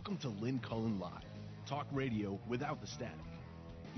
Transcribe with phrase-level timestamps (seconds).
[0.00, 1.26] Welcome to Lynn Cullen Live,
[1.66, 3.20] talk radio without the static.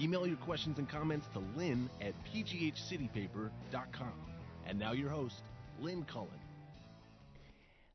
[0.00, 4.12] Email your questions and comments to lynn at pghcitypaper.com.
[4.66, 5.44] And now your host,
[5.80, 6.28] Lynn Cullen.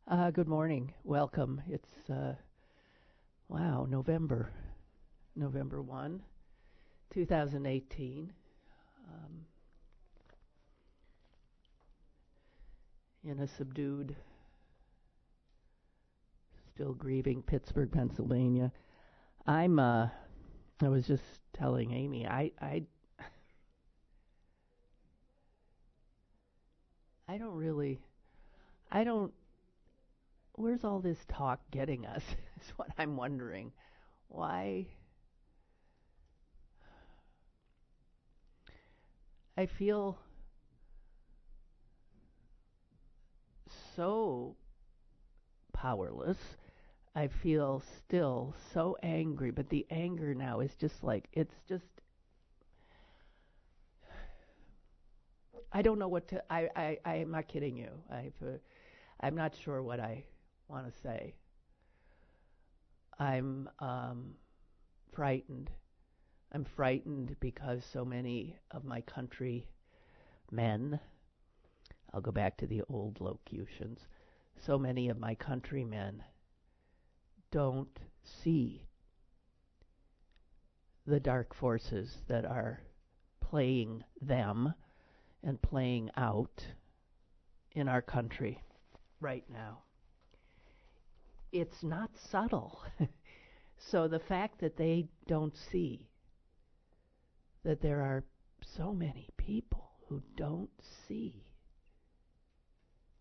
[0.08, 0.94] Uh, good morning.
[1.04, 1.62] Welcome.
[1.70, 2.36] It's, uh,
[3.50, 4.52] wow, November.
[5.36, 6.22] November 1,
[7.14, 8.32] 2018.
[9.10, 9.46] Um,
[13.26, 14.16] in a subdued,
[16.78, 18.72] still grieving Pittsburgh, Pennsylvania.
[19.48, 20.10] I'm, uh,
[20.80, 22.84] I was just telling Amy, I, I,
[27.28, 28.00] I don't really,
[28.92, 29.34] I don't,
[30.54, 32.22] where's all this talk getting us?
[32.62, 33.72] is what I'm wondering.
[34.28, 34.86] Why?
[39.58, 40.20] I feel
[43.96, 44.56] so
[45.74, 46.38] powerless.
[47.18, 51.90] I feel still so angry, but the anger now is just like it's just
[55.72, 57.90] I don't know what to I I I am not kidding you.
[58.12, 58.60] I've uh,
[59.20, 60.26] I'm not sure what I
[60.68, 61.34] want to say.
[63.18, 64.36] I'm um
[65.12, 65.72] frightened.
[66.52, 69.66] I'm frightened because so many of my country
[70.52, 71.00] men
[72.14, 74.06] I'll go back to the old locutions.
[74.60, 76.22] So many of my countrymen
[77.52, 78.88] don't see
[81.06, 82.82] the dark forces that are
[83.40, 84.74] playing them
[85.44, 86.66] and playing out
[87.72, 88.62] in our country
[89.22, 89.80] right now.
[91.52, 92.82] It's not subtle.
[93.78, 96.10] so the fact that they don't see
[97.64, 98.24] that there are
[98.76, 100.70] so many people who don't
[101.08, 101.44] see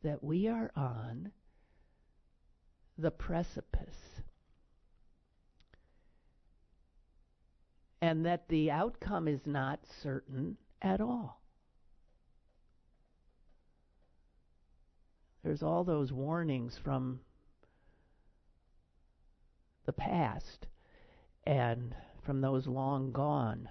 [0.02, 1.30] that we are on
[2.98, 4.22] the precipice
[8.00, 11.42] and that the outcome is not certain at all.
[15.42, 17.20] There's all those warnings from
[19.84, 20.66] the past
[21.44, 23.68] and from those long gone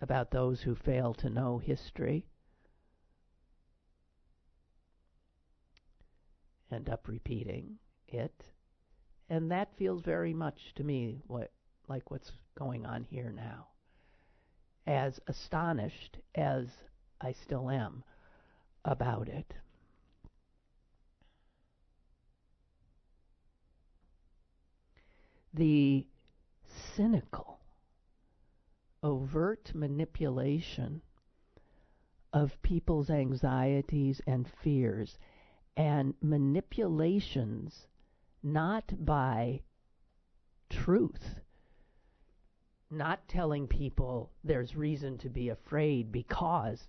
[0.00, 2.24] about those who fail to know history
[6.72, 8.44] end up repeating it.
[9.28, 11.52] And that feels very much to me what
[11.88, 13.66] like what's going on here now.
[14.86, 16.66] As astonished as
[17.20, 18.02] I still am
[18.84, 19.54] about it.
[25.52, 26.06] The
[26.94, 27.58] cynical
[29.02, 31.02] overt manipulation
[32.32, 35.18] of people's anxieties and fears
[35.76, 37.86] and manipulations
[38.42, 39.60] not by
[40.68, 41.40] truth,
[42.90, 46.88] not telling people there's reason to be afraid because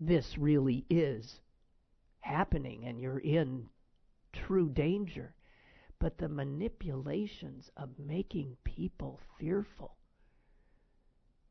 [0.00, 1.40] this really is
[2.20, 3.66] happening and you're in
[4.32, 5.34] true danger,
[5.98, 9.96] but the manipulations of making people fearful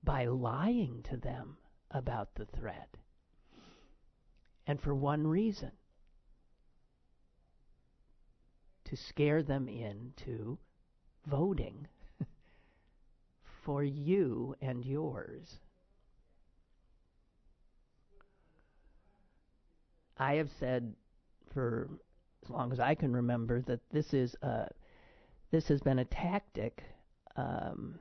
[0.03, 1.57] by lying to them
[1.91, 2.97] about the threat.
[4.68, 5.72] And for one reason
[8.85, 10.57] to scare them into
[11.25, 11.88] voting
[13.63, 15.59] for you and yours.
[20.17, 20.94] I have said
[21.53, 21.89] for
[22.44, 24.67] as long as I can remember that this is a
[25.51, 26.83] this has been a tactic
[27.35, 28.00] um,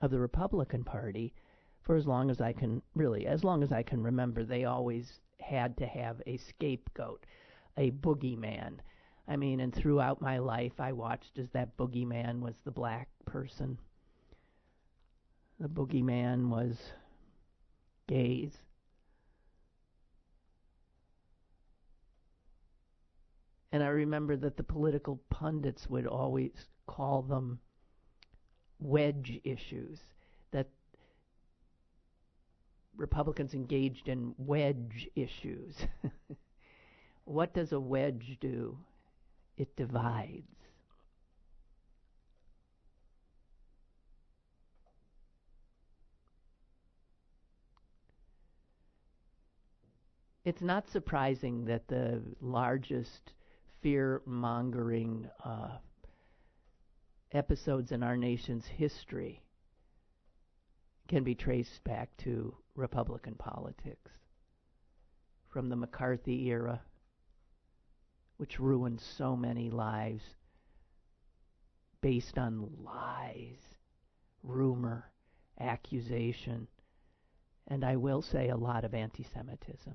[0.00, 1.32] of the Republican Party
[1.80, 5.20] for as long as I can really as long as I can remember they always
[5.40, 7.24] had to have a scapegoat,
[7.76, 8.78] a boogeyman.
[9.28, 13.78] I mean, and throughout my life I watched as that boogeyman was the black person.
[15.60, 16.76] The boogeyman was
[18.08, 18.58] gays.
[23.70, 27.58] And I remember that the political pundits would always call them
[28.78, 29.98] wedge issues
[30.50, 30.68] that
[32.96, 35.76] Republicans engaged in wedge issues.
[37.24, 38.76] what does a wedge do?
[39.56, 40.52] It divides.
[50.44, 53.32] It's not surprising that the largest
[53.80, 55.76] fear mongering uh,
[57.30, 59.42] episodes in our nation's history
[61.08, 64.10] can be traced back to Republican politics.
[65.48, 66.80] From the McCarthy era
[68.42, 70.24] which ruined so many lives
[72.00, 73.60] based on lies,
[74.42, 75.04] rumor,
[75.60, 76.66] accusation,
[77.68, 79.94] and I will say a lot of anti Semitism.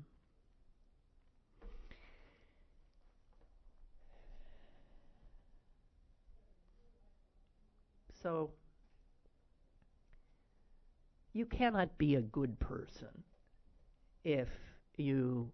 [8.22, 8.52] So,
[11.34, 13.24] you cannot be a good person
[14.24, 14.48] if
[14.96, 15.52] you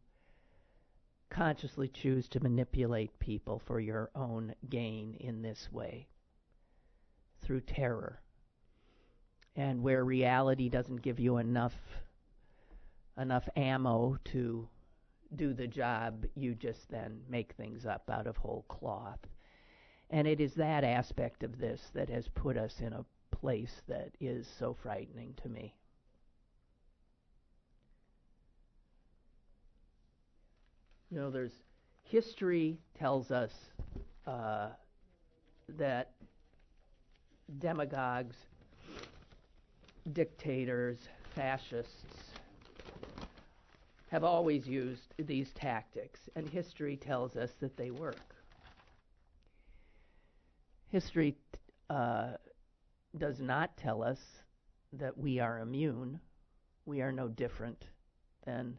[1.31, 6.07] consciously choose to manipulate people for your own gain in this way
[7.43, 8.21] through terror.
[9.57, 11.75] And where reality doesn't give you enough
[13.17, 14.69] enough ammo to
[15.37, 19.21] do the job you just then make things up out of whole cloth.
[20.11, 24.11] And it is that aspect of this that has put us in a place that
[24.21, 25.75] is so frightening to me
[31.15, 31.63] You know, there's
[32.03, 33.53] history tells us
[34.27, 34.71] uh,
[35.79, 36.11] that
[37.61, 38.35] demagogues,
[40.13, 40.99] dictators,
[41.37, 42.33] fascists
[44.11, 48.35] have always used these tactics, and history tells us that they work.
[50.89, 51.37] History
[51.91, 52.31] uh,
[53.17, 54.19] does not tell us
[54.93, 56.19] that we are immune.
[56.87, 57.85] We are no different
[58.45, 58.79] than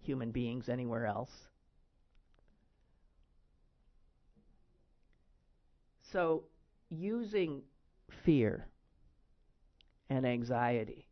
[0.00, 1.48] human beings anywhere else.
[6.12, 6.44] So,
[6.88, 7.62] using
[8.24, 8.68] fear
[10.08, 11.08] and anxiety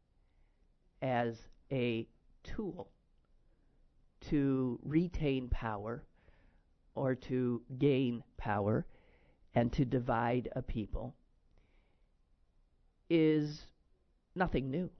[1.02, 1.36] as
[1.72, 2.06] a
[2.44, 2.90] tool
[4.28, 6.04] to retain power
[6.94, 8.86] or to gain power
[9.54, 11.14] and to divide a people
[13.10, 13.66] is
[14.34, 14.90] nothing new.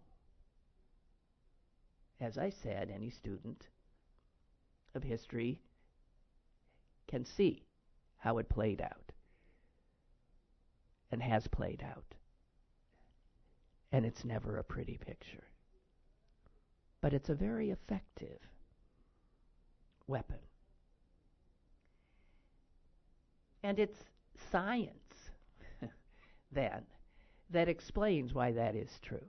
[2.20, 3.68] As I said, any student
[4.94, 5.60] of history
[7.06, 7.64] can see
[8.18, 9.12] how it played out
[11.10, 12.14] and has played out.
[13.92, 15.44] And it's never a pretty picture.
[17.00, 18.40] But it's a very effective
[20.06, 20.38] weapon.
[23.62, 23.98] And it's
[24.50, 25.30] science,
[26.52, 26.82] then,
[27.50, 29.28] that explains why that is true.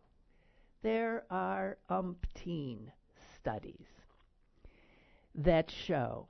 [0.81, 2.79] There are umpteen
[3.35, 3.94] studies
[5.35, 6.29] that show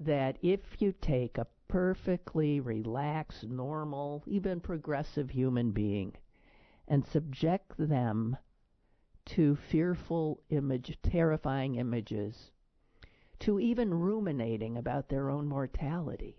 [0.00, 6.14] that if you take a perfectly relaxed, normal, even progressive human being
[6.86, 8.36] and subject them
[9.26, 12.50] to fearful image, terrifying images,
[13.38, 16.36] to even ruminating about their own mortality,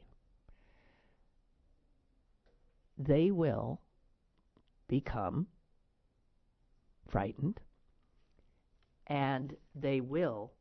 [2.97, 3.79] they will
[4.87, 5.47] become
[7.07, 7.59] frightened
[9.07, 10.51] and they will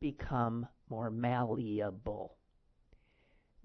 [0.00, 2.36] become more malleable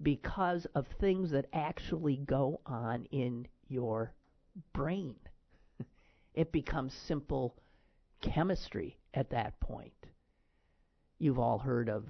[0.02, 4.12] because of things that actually go on in your
[4.72, 5.16] brain.
[6.34, 7.56] it becomes simple
[8.20, 10.06] chemistry at that point.
[11.18, 12.04] You've all heard of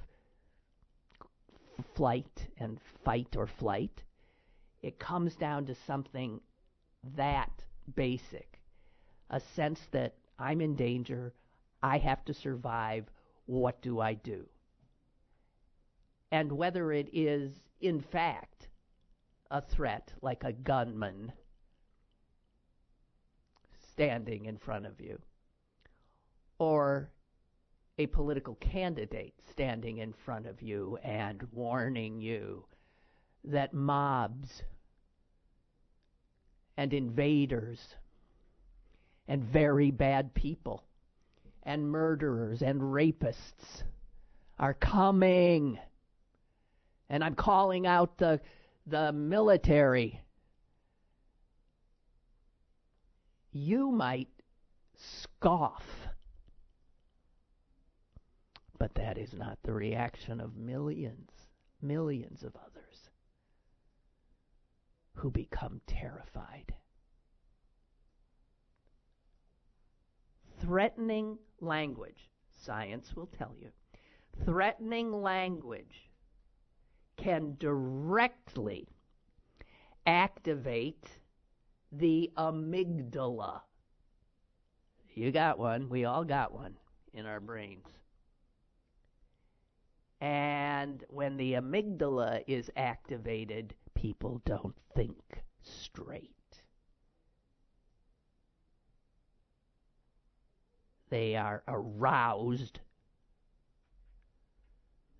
[1.94, 4.02] flight and fight or flight.
[4.82, 6.40] It comes down to something
[7.16, 7.50] that
[7.94, 8.60] basic
[9.30, 11.32] a sense that I'm in danger,
[11.82, 13.10] I have to survive,
[13.46, 14.46] what do I do?
[16.32, 18.68] And whether it is, in fact,
[19.50, 21.32] a threat like a gunman
[23.92, 25.20] standing in front of you,
[26.58, 27.10] or
[27.98, 32.64] a political candidate standing in front of you and warning you
[33.44, 34.62] that mobs
[36.76, 37.94] and invaders
[39.28, 40.82] and very bad people
[41.64, 43.82] and murderers and rapists
[44.58, 45.78] are coming.
[47.08, 48.40] And I'm calling out the,
[48.86, 50.20] the military.
[53.52, 54.28] You might
[54.96, 55.84] scoff.
[58.78, 61.30] But that is not the reaction of millions,
[61.80, 63.10] millions of others
[65.14, 66.74] who become terrified.
[70.64, 73.68] Threatening language, science will tell you,
[74.44, 76.10] threatening language
[77.16, 78.88] can directly
[80.06, 81.06] activate
[81.92, 83.60] the amygdala.
[85.14, 85.88] You got one.
[85.88, 86.74] We all got one
[87.12, 87.86] in our brains.
[90.20, 96.34] And when the amygdala is activated, people don't think straight.
[101.14, 102.80] They are aroused.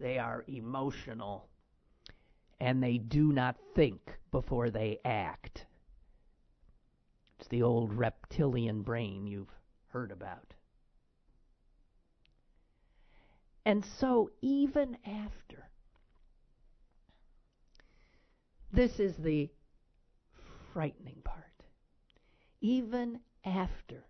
[0.00, 1.48] They are emotional.
[2.60, 5.66] and they do not think before they act.
[7.38, 9.52] It's the old reptilian brain you've
[9.88, 10.54] heard about.
[13.66, 15.68] And so, even after,
[18.72, 19.50] this is the
[20.72, 21.44] frightening part.
[22.60, 24.04] Even after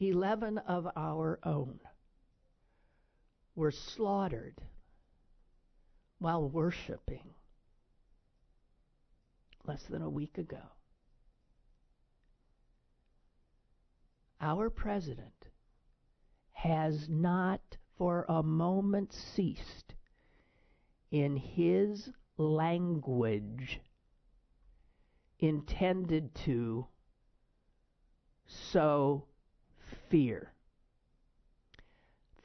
[0.00, 1.78] 11 of our own
[3.54, 4.60] were slaughtered
[6.18, 7.34] while worshiping
[9.66, 10.62] less than a week ago.
[14.40, 15.48] Our president
[16.52, 17.60] has not
[17.96, 19.94] for a moment ceased
[21.10, 23.80] in his language
[25.38, 26.86] intended to
[28.46, 29.26] sow
[30.14, 30.52] fear.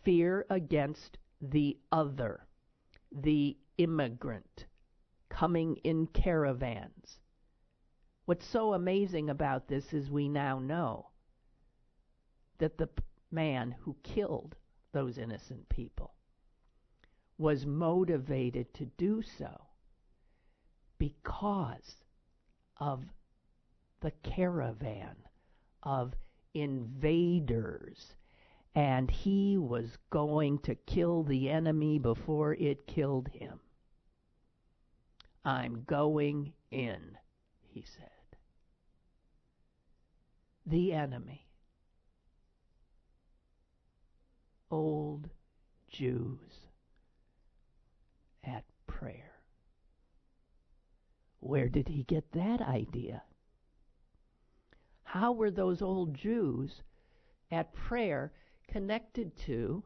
[0.03, 2.47] Fear against the other,
[3.11, 4.65] the immigrant,
[5.29, 7.19] coming in caravans.
[8.25, 11.09] What's so amazing about this is we now know
[12.57, 12.89] that the
[13.29, 14.55] man who killed
[14.91, 16.15] those innocent people
[17.37, 19.67] was motivated to do so
[20.97, 21.97] because
[22.77, 23.03] of
[24.01, 25.15] the caravan
[25.83, 26.15] of
[26.53, 28.15] invaders.
[28.75, 33.59] And he was going to kill the enemy before it killed him.
[35.43, 37.17] I'm going in,
[37.67, 38.37] he said.
[40.65, 41.47] The enemy.
[44.69, 45.29] Old
[45.87, 46.67] Jews
[48.43, 49.33] at prayer.
[51.39, 53.23] Where did he get that idea?
[55.09, 56.83] How were those old Jews
[57.49, 58.31] at prayer
[58.67, 59.81] connected to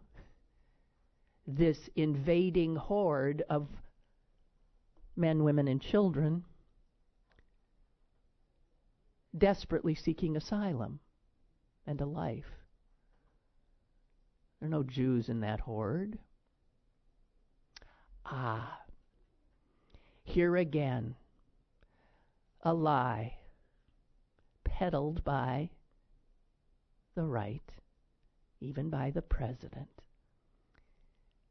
[1.48, 3.70] this invading horde of
[5.16, 6.44] men, women, and children
[9.38, 11.00] desperately seeking asylum
[11.88, 12.52] and a life?
[14.60, 16.20] There are no Jews in that horde.
[18.26, 18.82] Ah,
[20.26, 21.16] here again
[22.60, 23.38] a lie
[24.74, 25.70] peddled by
[27.16, 27.72] the right,
[28.60, 30.02] even by the president,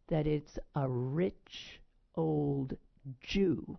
[0.08, 1.80] that it's a rich
[2.16, 2.76] old
[3.20, 3.78] Jew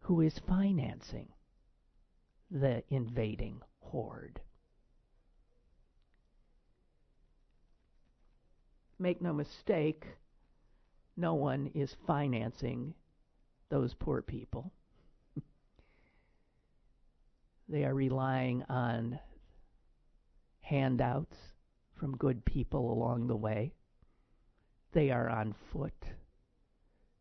[0.00, 1.28] who is financing
[2.50, 4.38] the invading horde.
[8.98, 10.04] Make no mistake,
[11.16, 12.92] no one is financing
[13.70, 14.72] those poor people.
[17.68, 19.18] They are relying on
[20.60, 21.36] handouts
[21.94, 23.74] from good people along the way.
[24.92, 26.04] They are on foot.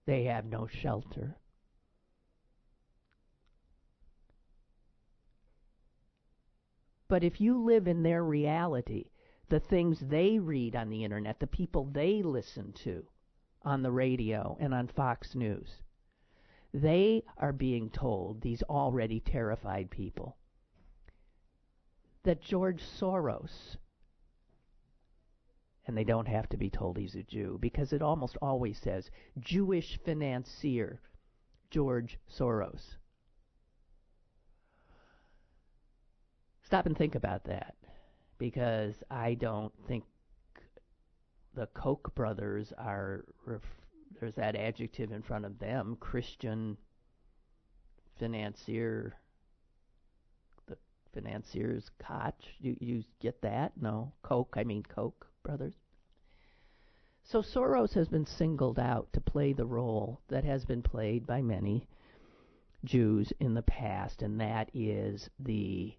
[0.05, 1.37] They have no shelter.
[7.07, 9.11] But if you live in their reality,
[9.49, 13.05] the things they read on the internet, the people they listen to
[13.61, 15.82] on the radio and on Fox News,
[16.73, 20.37] they are being told, these already terrified people,
[22.23, 23.77] that George Soros,
[25.85, 29.11] and they don't have to be told he's a Jew, because it almost always says
[29.39, 30.99] Jewish financier
[31.69, 32.95] George Soros.
[36.63, 37.75] Stop and think about that,
[38.39, 40.05] because I don't think
[41.53, 43.25] the Koch brothers are
[44.19, 46.77] there's that adjective in front of them, Christian
[48.19, 49.15] financier,
[50.67, 50.77] the
[51.13, 52.33] financier's Koch.
[52.59, 53.73] You, you get that?
[53.79, 54.13] No.
[54.23, 55.73] Koch, I mean Koch brothers.
[57.23, 61.41] So Soros has been singled out to play the role that has been played by
[61.41, 61.87] many
[62.83, 65.95] Jews in the past, and that is the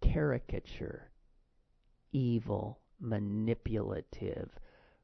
[0.00, 1.10] caricature,
[2.12, 4.50] evil, manipulative,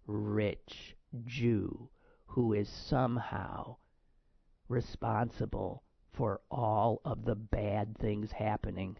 [0.06, 0.96] rich,
[1.26, 1.88] Jew
[2.26, 3.76] who is somehow
[4.68, 8.96] responsible for all of the bad things happening.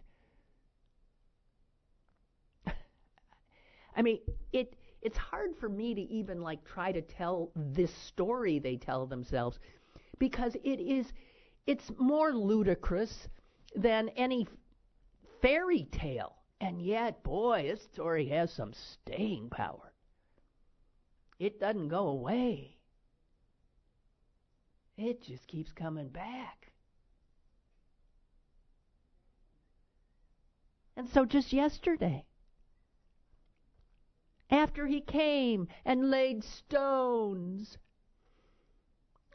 [3.95, 4.19] I mean,
[4.53, 9.05] it it's hard for me to even like try to tell this story they tell
[9.05, 9.59] themselves
[10.17, 11.11] because it is
[11.67, 13.27] it's more ludicrous
[13.75, 14.47] than any
[15.41, 16.37] fairy tale.
[16.61, 19.94] And yet, boy, this story has some staying power.
[21.39, 22.77] It doesn't go away.
[24.97, 26.71] It just keeps coming back.
[30.95, 32.25] And so just yesterday,
[34.49, 37.77] after he came and laid stones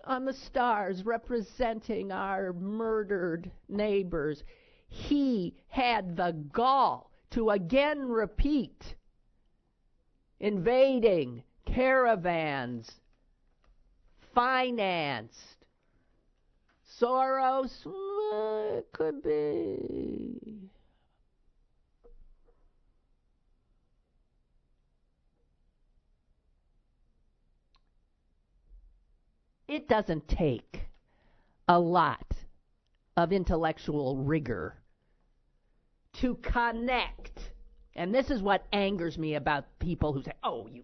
[0.04, 4.42] on the stars representing our murdered neighbors,
[4.88, 8.96] he had the gall to again repeat
[10.40, 11.42] invading
[11.74, 12.90] caravans,
[14.34, 15.38] financed.
[17.00, 20.70] Soros, uh, could be.
[29.66, 30.80] It doesn't take
[31.68, 32.26] a lot
[33.16, 34.74] of intellectual rigor
[36.14, 37.52] to connect.
[37.94, 40.82] And this is what angers me about people who say, oh, you.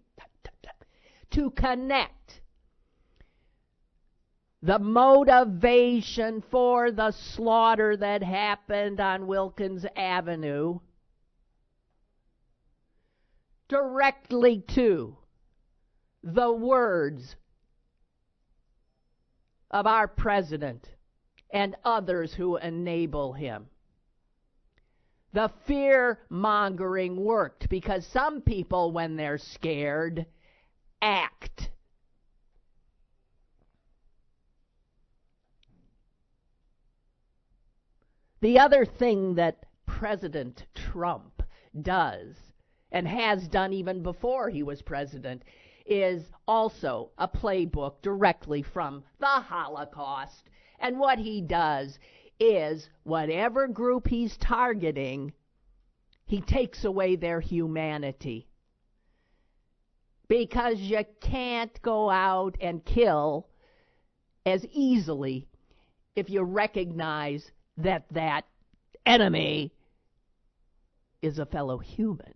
[1.31, 2.41] To connect
[4.61, 10.79] the motivation for the slaughter that happened on Wilkins Avenue
[13.67, 15.15] directly to
[16.23, 17.35] the words
[19.69, 20.89] of our president
[21.51, 23.67] and others who enable him.
[25.33, 30.25] The fear mongering worked because some people, when they're scared,
[31.01, 31.69] act.
[38.39, 41.41] The other thing that President Trump
[41.81, 42.35] does,
[42.91, 45.43] and has done even before he was president,
[45.85, 50.49] is also a playbook directly from the Holocaust.
[50.79, 51.97] And what he does
[52.39, 55.33] is whatever group he's targeting,
[56.25, 58.47] he takes away their humanity.
[60.27, 63.47] Because you can't go out and kill
[64.45, 65.47] as easily
[66.15, 68.45] if you recognize that that
[69.05, 69.71] enemy
[71.21, 72.33] is a fellow human.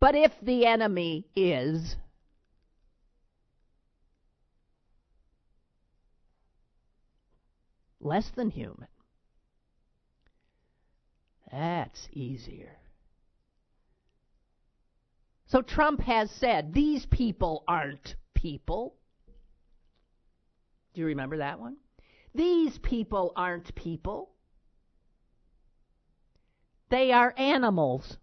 [0.00, 1.96] But if the enemy is
[8.00, 8.88] less than human,
[11.50, 12.76] that's easier.
[15.46, 18.94] So Trump has said these people aren't people.
[20.94, 21.76] Do you remember that one?
[22.34, 24.30] These people aren't people.
[26.90, 28.18] They are animals.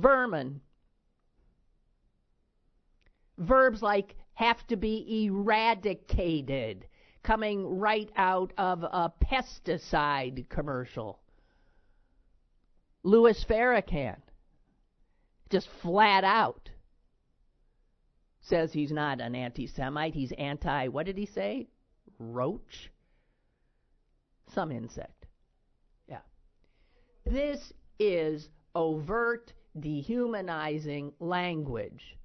[0.00, 0.60] vermin.
[3.38, 6.86] Verbs like have to be eradicated,
[7.22, 11.20] coming right out of a pesticide commercial.
[13.02, 14.18] Louis Farrakhan,
[15.50, 16.70] just flat out,
[18.40, 20.14] says he's not an anti Semite.
[20.14, 21.68] He's anti, what did he say?
[22.18, 22.90] Roach?
[24.54, 25.26] Some insect.
[26.08, 26.20] Yeah.
[27.24, 32.16] This is overt dehumanizing language.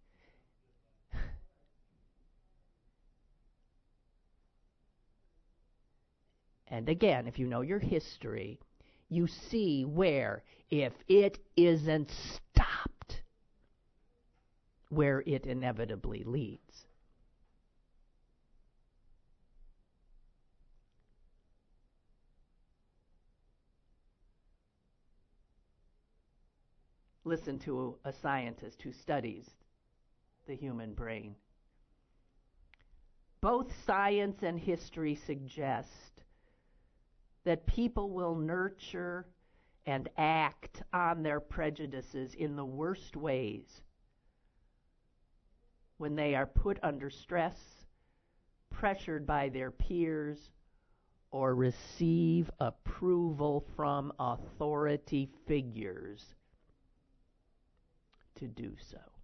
[6.67, 8.59] And again, if you know your history,
[9.09, 13.21] you see where, if it isn't stopped,
[14.89, 16.85] where it inevitably leads.
[27.25, 29.49] listen to a scientist who studies
[30.47, 31.35] the human brain.
[33.41, 36.14] Both science and history suggest
[37.45, 39.25] that people will nurture
[39.85, 43.81] and act on their prejudices in the worst ways
[45.97, 47.57] when they are put under stress,
[48.69, 50.49] pressured by their peers,
[51.31, 56.35] or receive approval from authority figures
[58.35, 59.14] to do so.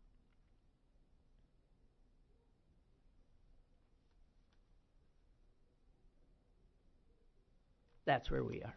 [8.12, 8.74] That's where we are.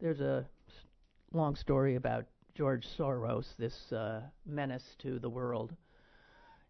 [0.00, 0.46] There's a
[1.34, 5.76] long story about George Soros, this uh, menace to the world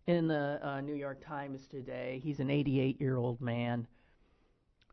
[0.09, 2.21] in the uh, New York Times today.
[2.25, 3.87] He's an 88 year old man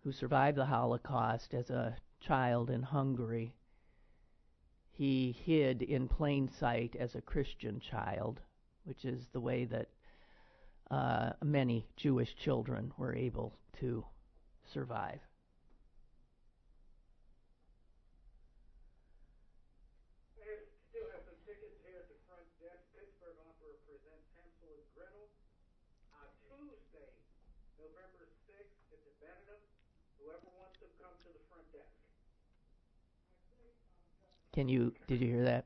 [0.03, 3.55] who survived the Holocaust as a child in Hungary.
[4.97, 8.39] He hid in plain sight as a Christian child,
[8.85, 9.89] which is the way that
[10.89, 14.05] uh, many Jewish children were able to
[14.63, 15.19] survive.
[34.55, 35.65] Can you did you hear that?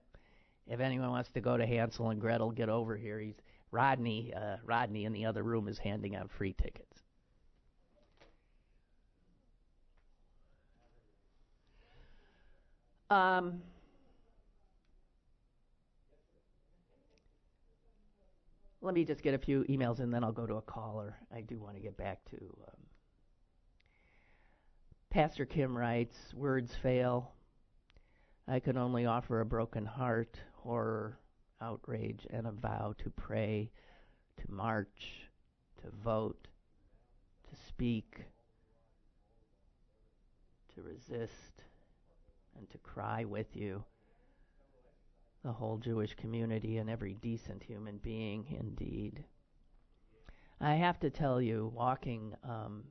[0.68, 3.20] If anyone wants to go to Hansel and Gretel, get over here.
[3.20, 3.36] He's
[3.72, 4.34] Rodney.
[4.36, 7.04] Uh, Rodney in the other room is handing out free tickets.
[13.12, 13.62] Um,
[18.82, 21.16] let me just get a few emails and then I'll go to a caller.
[21.36, 22.38] I do want to get back to.
[22.38, 22.78] Um,
[25.12, 27.34] Pastor Kim writes, Words fail.
[28.52, 31.20] I can only offer a broken heart, horror,
[31.62, 33.70] outrage, and a vow to pray,
[34.38, 35.30] to march,
[35.84, 36.48] to vote,
[37.48, 38.24] to speak,
[40.74, 41.62] to resist,
[42.58, 43.84] and to cry with you.
[45.44, 49.26] The whole Jewish community and every decent human being, indeed.
[50.60, 52.86] I have to tell you, walking um,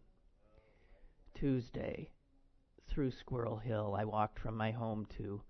[1.34, 2.10] Tuesday
[2.86, 5.42] through Squirrel Hill, I walked from my home to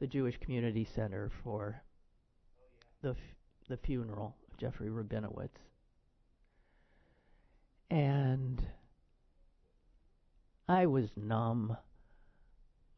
[0.00, 1.82] the Jewish Community Center for
[3.02, 3.14] the
[3.68, 5.60] the funeral of Jeffrey Rabinowitz,
[7.90, 8.60] and
[10.68, 11.76] I was numb.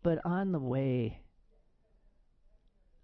[0.02, 1.20] But on the way,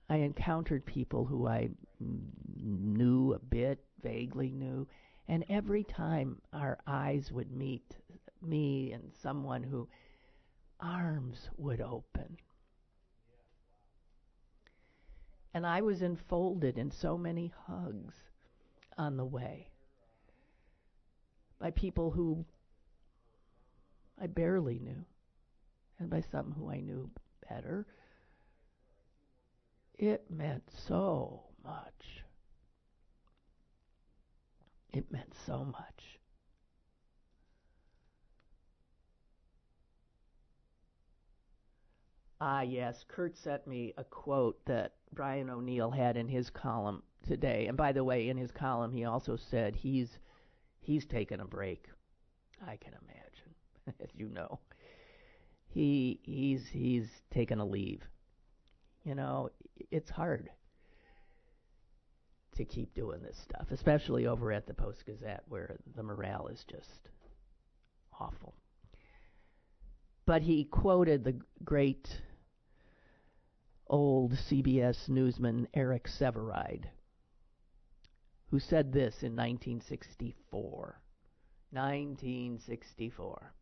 [0.09, 4.87] I encountered people who I knew a bit, vaguely knew,
[5.29, 7.97] and every time our eyes would meet,
[8.43, 9.89] me and someone who
[10.81, 12.37] arms would open.
[15.59, 18.15] And I was enfolded in so many hugs
[18.97, 19.73] on the way
[21.59, 22.45] by people who
[24.23, 25.05] I barely knew
[25.99, 27.11] and by some who I knew
[27.51, 27.89] better.
[29.99, 32.23] It meant so much.
[34.93, 36.21] It meant so much.
[42.41, 47.67] Ah, yes, Kurt sent me a quote that Brian O'Neill had in his column today.
[47.67, 50.19] And by the way, in his column, he also said he's
[50.81, 51.87] he's taken a break.
[52.67, 54.59] I can imagine, as you know
[55.69, 58.03] he he's he's taken a leave.
[59.05, 59.51] You know,
[59.91, 60.51] it's hard
[62.57, 66.65] to keep doing this stuff, especially over at the Post Gazette where the morale is
[66.69, 67.09] just
[68.19, 68.55] awful.
[70.27, 72.21] But he quoted the great
[73.89, 76.85] old CBS newsman Eric Sevareid,
[78.51, 81.01] who said this in 1964.
[81.71, 83.53] 1964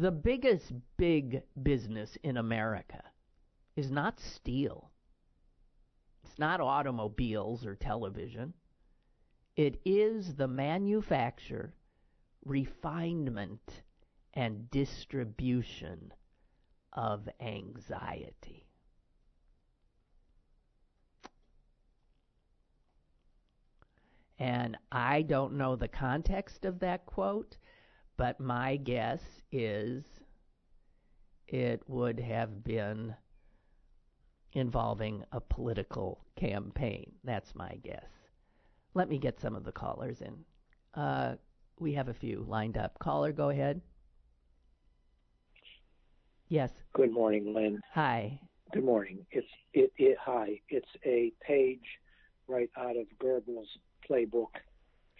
[0.00, 3.02] the biggest big business in America
[3.76, 4.90] is not steel.
[6.24, 8.54] It's not automobiles or television.
[9.56, 11.74] It is the manufacture,
[12.44, 13.82] refinement,
[14.32, 16.12] and distribution
[16.94, 18.66] of anxiety.
[24.38, 27.56] And I don't know the context of that quote,
[28.16, 30.04] but my guess is
[31.46, 33.14] it would have been
[34.52, 37.12] involving a political campaign.
[37.22, 38.08] That's my guess.
[38.94, 40.44] Let me get some of the callers in.
[40.94, 41.34] Uh,
[41.78, 42.98] we have a few lined up.
[42.98, 43.80] Caller, go ahead.
[46.54, 46.70] Yes.
[46.92, 47.80] Good morning, Lynn.
[47.94, 48.38] Hi.
[48.72, 49.26] Good morning.
[49.32, 50.60] It's it, it hi.
[50.68, 51.82] It's a page
[52.46, 53.66] right out of Goebbels'
[54.08, 54.54] playbook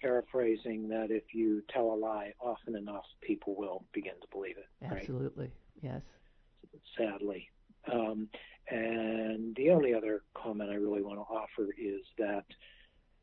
[0.00, 4.68] paraphrasing that if you tell a lie often enough, people will begin to believe it.
[4.84, 5.52] Absolutely, right?
[5.82, 6.02] yes.
[6.96, 7.48] Sadly.
[7.92, 8.28] Um,
[8.70, 12.44] and the only other comment I really want to offer is that,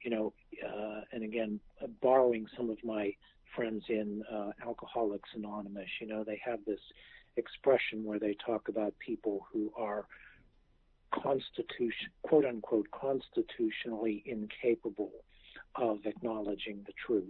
[0.04, 0.34] you know,
[0.68, 3.14] uh, and again, uh, borrowing some of my
[3.56, 6.80] friends in uh, Alcoholics Anonymous, you know, they have this
[7.38, 10.06] expression where they talk about people who are
[11.14, 15.12] constitution, quote unquote, constitutionally incapable
[15.76, 17.30] of acknowledging the truth.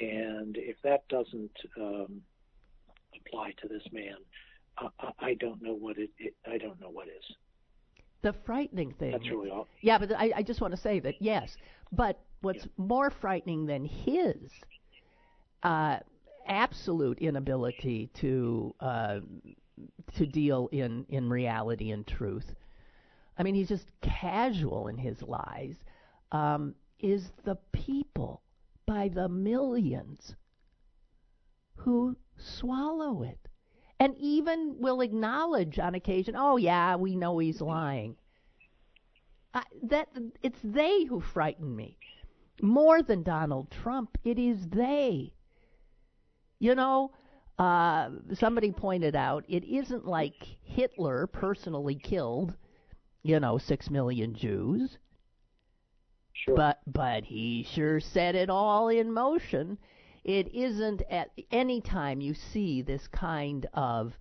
[0.00, 2.20] And if that doesn't um,
[3.16, 4.16] apply to this man,
[4.80, 7.24] uh, I don't know what it, it, I don't know what is.
[8.22, 9.12] The frightening thing.
[9.12, 9.68] That's really all.
[9.80, 11.56] Yeah, but I, I just want to say that yes,
[11.92, 12.72] but what's yeah.
[12.76, 14.36] more frightening than his
[15.62, 15.98] uh,
[16.48, 19.20] absolute inability to uh,
[20.16, 22.54] to deal in in reality and truth.
[23.36, 25.76] I mean, he's just casual in his lies.
[26.32, 28.42] Um, is the people
[28.86, 30.34] by the millions
[31.76, 33.38] who swallow it
[34.00, 38.16] and even will acknowledge on occasion, "Oh yeah, we know he's lying."
[39.82, 40.08] That
[40.42, 41.98] it's they who frighten me
[42.60, 44.18] more than Donald Trump.
[44.24, 45.32] It is they.
[46.60, 47.12] You know,
[47.58, 52.54] uh, somebody pointed out it isn't like Hitler personally killed,
[53.22, 54.98] you know, six million Jews.
[56.32, 56.56] Sure.
[56.56, 59.78] But but he sure set it all in motion.
[60.24, 64.16] It isn't at any time you see this kind of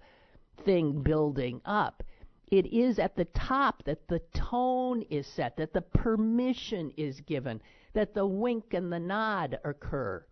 [0.63, 2.03] thing building up.
[2.47, 7.61] It is at the top that the tone is set, that the permission is given,
[7.93, 10.25] that the wink and the nod occur.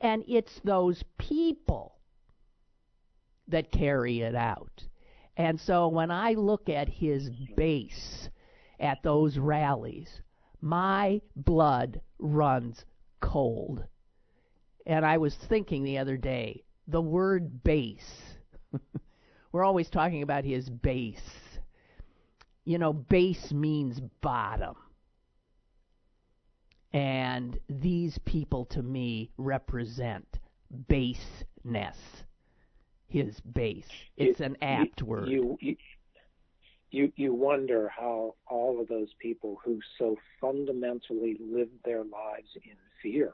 [0.00, 1.96] And it's those people
[3.48, 4.82] that carry it out.
[5.36, 8.28] And so when I look at his base
[8.80, 10.08] at those rallies,
[10.60, 12.84] my blood runs
[13.20, 13.84] cold.
[14.86, 18.22] And I was thinking the other day, the word base.
[19.52, 21.20] We're always talking about his base.
[22.64, 24.76] You know, base means bottom.
[26.92, 30.38] And these people to me represent
[30.88, 31.98] baseness.
[33.08, 33.88] His base.
[34.16, 35.28] It's You- an apt you, word.
[35.28, 35.76] You, you
[36.90, 42.76] you you wonder how all of those people who so fundamentally live their lives in
[43.02, 43.32] fear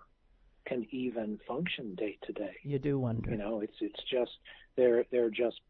[0.67, 2.57] can even function day to day.
[2.65, 3.31] You do wonder.
[3.31, 4.33] You know, it's it's just
[4.77, 5.61] they're they're just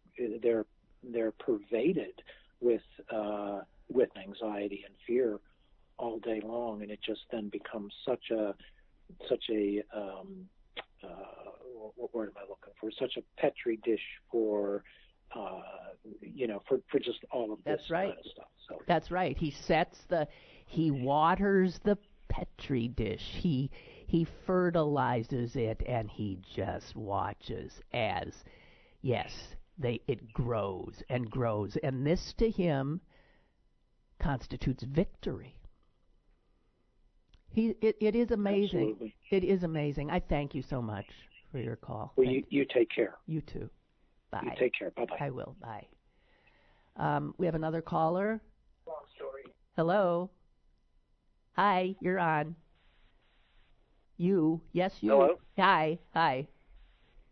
[0.42, 0.66] they're
[1.02, 2.22] they're pervaded
[2.60, 5.38] with uh, with anxiety and fear
[5.98, 8.54] all day long, and it just then becomes such a
[9.28, 10.46] such a um,
[11.02, 11.08] uh,
[11.96, 12.90] what word am I looking for?
[12.98, 14.00] Such a petri dish
[14.30, 14.84] for
[15.34, 15.60] uh,
[16.20, 18.08] you know for for just all of this That's right.
[18.08, 18.48] kind of stuff.
[18.68, 19.36] So That's right.
[19.36, 20.28] He sets the
[20.66, 23.22] he waters the petri dish.
[23.40, 23.70] He
[24.06, 28.32] he fertilizes it and he just watches as
[29.00, 29.32] yes,
[29.78, 33.00] they it grows and grows and this to him
[34.20, 35.56] constitutes victory.
[37.52, 38.92] He it, it is amazing.
[38.92, 39.14] absolutely.
[39.30, 40.10] It is amazing.
[40.10, 41.06] I thank you so much
[41.50, 42.12] for your call.
[42.16, 43.14] Well, you you take care.
[43.26, 43.68] you too.
[44.30, 44.40] Bye.
[44.44, 44.90] You take care.
[44.90, 45.16] Bye bye.
[45.20, 45.54] I will.
[45.60, 45.86] Bye.
[46.96, 48.40] Um, we have another caller.
[48.86, 49.44] Long story.
[49.76, 50.30] Hello.
[51.56, 52.54] Hi, you're on.
[54.16, 54.60] You.
[54.72, 55.10] Yes, you.
[55.10, 55.38] Hello?
[55.58, 55.98] Hi.
[56.14, 56.46] Hi.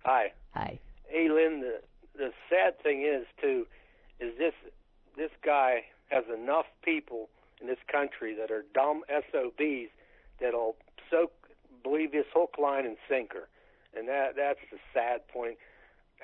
[0.04, 0.33] Hi.
[0.54, 0.78] Hi.
[1.09, 1.61] Hey, Lynn.
[1.61, 1.80] The
[2.14, 3.66] the sad thing is too,
[4.18, 4.52] is this
[5.16, 7.30] this guy has enough people
[7.61, 9.90] in this country that are dumb SOBs
[10.40, 10.76] that'll
[11.11, 11.31] so
[11.83, 13.48] believe this hook, line, and sinker,
[13.96, 15.57] and that that's the sad point.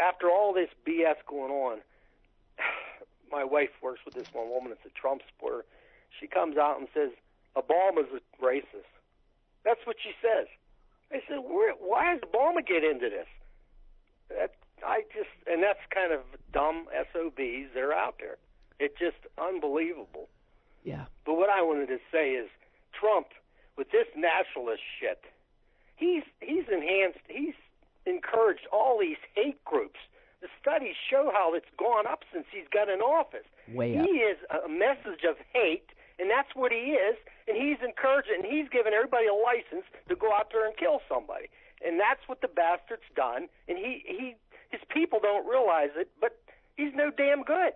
[0.00, 1.78] After all this BS going on,
[3.30, 4.72] my wife works with this one woman.
[4.72, 5.64] It's a Trump supporter.
[6.20, 7.10] She comes out and says
[7.56, 8.90] Obama's a racist.
[9.64, 10.46] That's what she says.
[11.12, 13.26] I said, Where, why does Obama get into this?
[14.28, 16.20] That I just, and that's kind of
[16.52, 17.72] dumb SOBs.
[17.74, 18.36] They're out there.
[18.78, 20.28] It's just unbelievable.
[20.84, 21.06] Yeah.
[21.24, 22.48] But what I wanted to say is,
[22.92, 23.28] Trump,
[23.76, 25.22] with this nationalist shit,
[25.96, 27.54] he's he's enhanced, he's
[28.06, 29.98] encouraged all these hate groups.
[30.40, 33.48] The studies show how it's gone up since he's got in office.
[33.72, 34.06] Way up.
[34.06, 37.16] He is a message of hate, and that's what he is.
[37.48, 41.00] And he's encouraging, and he's giving everybody a license to go out there and kill
[41.08, 41.48] somebody.
[41.84, 43.48] And that's what the bastard's done.
[43.68, 44.36] And he, he,
[44.70, 46.38] his people don't realize it, but
[46.76, 47.72] he's no damn good.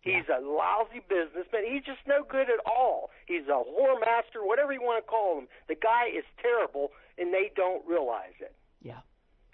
[0.00, 1.64] He's a lousy businessman.
[1.70, 3.10] He's just no good at all.
[3.26, 5.48] He's a whore master, whatever you want to call him.
[5.68, 8.54] The guy is terrible, and they don't realize it.
[8.80, 9.00] Yeah.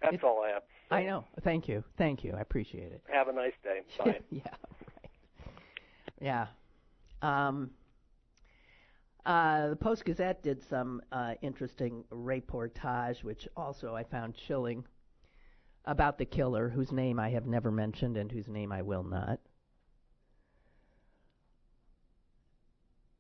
[0.03, 0.63] That's all I have.
[0.63, 0.97] say.
[0.97, 1.25] I know.
[1.43, 1.83] Thank you.
[1.97, 2.35] Thank you.
[2.37, 3.03] I appreciate it.
[3.11, 3.81] Have a nice day.
[3.99, 4.21] Bye.
[4.31, 4.43] yeah.
[5.41, 5.51] Right.
[6.21, 6.47] Yeah.
[7.23, 7.71] Um.
[9.27, 14.85] Uh, the Post Gazette did some uh, interesting reportage, which also I found chilling,
[15.87, 19.41] about the killer, whose name I have never mentioned and whose name I will not.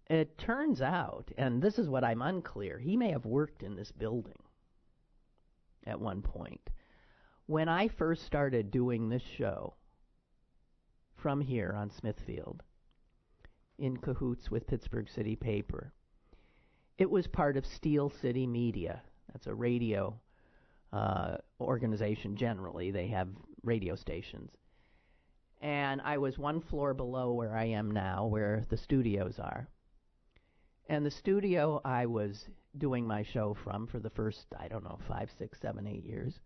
[0.08, 3.90] It turns out, and this is what I'm unclear, he may have worked in this
[3.90, 4.38] building
[5.86, 6.70] at one point.
[7.46, 9.74] When I first started doing this show
[11.16, 12.62] from here on Smithfield,
[13.78, 15.92] in cahoots with Pittsburgh City Paper,
[16.98, 19.02] it was part of Steel City Media.
[19.32, 20.20] That's a radio
[20.92, 22.90] uh, organization generally.
[22.90, 23.28] They have
[23.62, 24.52] radio stations.
[25.60, 29.68] And I was one floor below where I am now, where the studios are.
[30.86, 34.98] And the studio I was doing my show from for the first, I don't know,
[35.08, 36.40] five, six, seven, eight years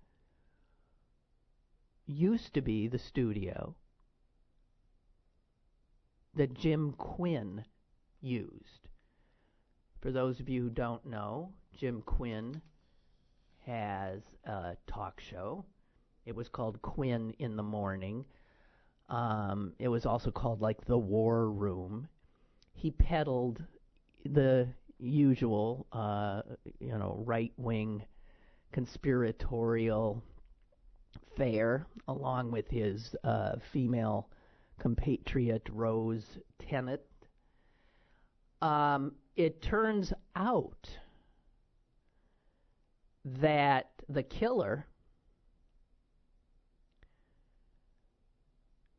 [2.07, 3.75] used to be the studio
[6.35, 7.65] that Jim Quinn
[8.21, 8.89] used.
[10.01, 12.63] For those of you who don't know, Jim Quinn
[13.67, 15.65] has a talk show.
[16.25, 18.25] It was called Quinn in the Morning.
[19.09, 22.09] Um, it was also called like The War Room.
[22.73, 23.63] He peddled
[24.25, 26.43] the usual, uh,
[26.81, 28.03] you know, right wing
[28.73, 30.23] conspiratorial
[31.33, 34.29] affair, along with his uh, female
[34.79, 37.01] compatriot Rose Tennent.
[38.61, 40.91] Um, it turns out
[43.25, 44.87] that the killer,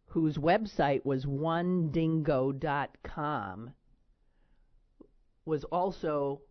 [0.07, 3.71] whose website was onedingo.com,
[5.45, 6.41] was also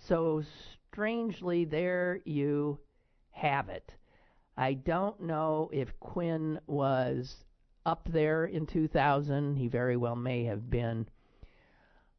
[0.07, 0.43] so
[0.91, 2.79] strangely, there you
[3.31, 3.91] have it.
[4.55, 7.35] I don't know if Quinn was
[7.85, 9.55] up there in 2000.
[9.57, 11.07] He very well may have been.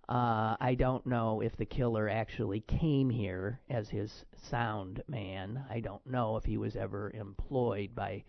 [0.08, 5.64] Uh, I don't know if the killer actually came here as his sound man.
[5.70, 8.24] I don't know if he was ever employed by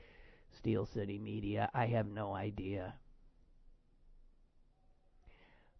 [0.57, 1.69] Steel City Media.
[1.73, 2.93] I have no idea.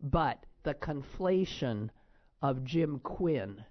[0.01, 1.89] But the conflation
[2.41, 3.63] of Jim Quinn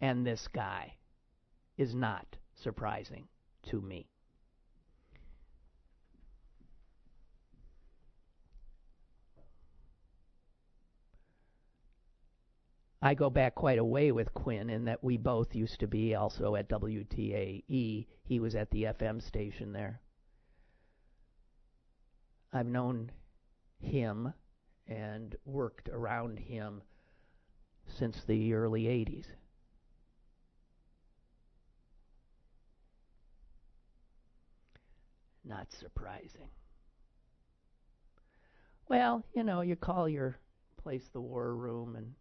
[0.00, 0.94] and this guy
[1.76, 3.26] is not surprising
[3.64, 4.08] to me.
[13.02, 16.14] I go back quite a way with Quinn in that we both used to be
[16.14, 18.06] also at WTAE.
[18.24, 20.00] He was at the FM station there.
[22.52, 23.12] I've known
[23.78, 24.32] him
[24.86, 26.80] and worked around him
[27.86, 29.26] since the early 80s.
[35.44, 36.48] Not surprising.
[38.88, 40.38] Well, you know, you call your
[40.76, 42.14] place the war room and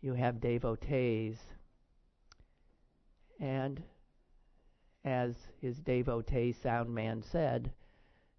[0.00, 1.38] you have devotees.
[3.40, 3.82] And
[5.04, 7.72] as his devotee sound man said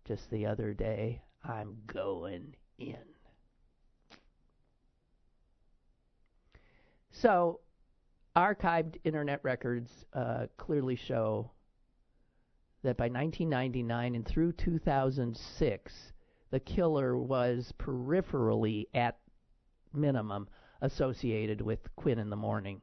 [0.05, 2.97] just the other day, I'm going in.
[7.11, 7.59] So,
[8.35, 11.51] archived internet records uh, clearly show
[12.83, 16.13] that by 1999 and through 2006,
[16.51, 19.17] the killer was peripherally at
[19.93, 20.47] minimum
[20.81, 22.81] associated with Quinn in the Morning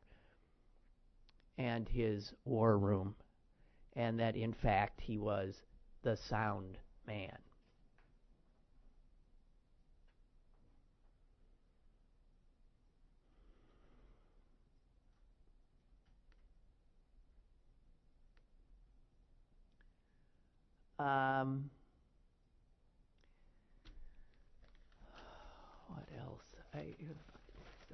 [1.58, 3.14] and his war room,
[3.94, 5.62] and that in fact he was
[6.02, 7.38] the sound man.
[20.98, 21.70] Um,
[25.88, 26.42] what else?
[26.74, 26.96] I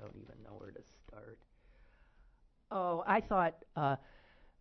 [0.02, 1.38] don't even know where to start.
[2.70, 3.96] Oh, I thought uh,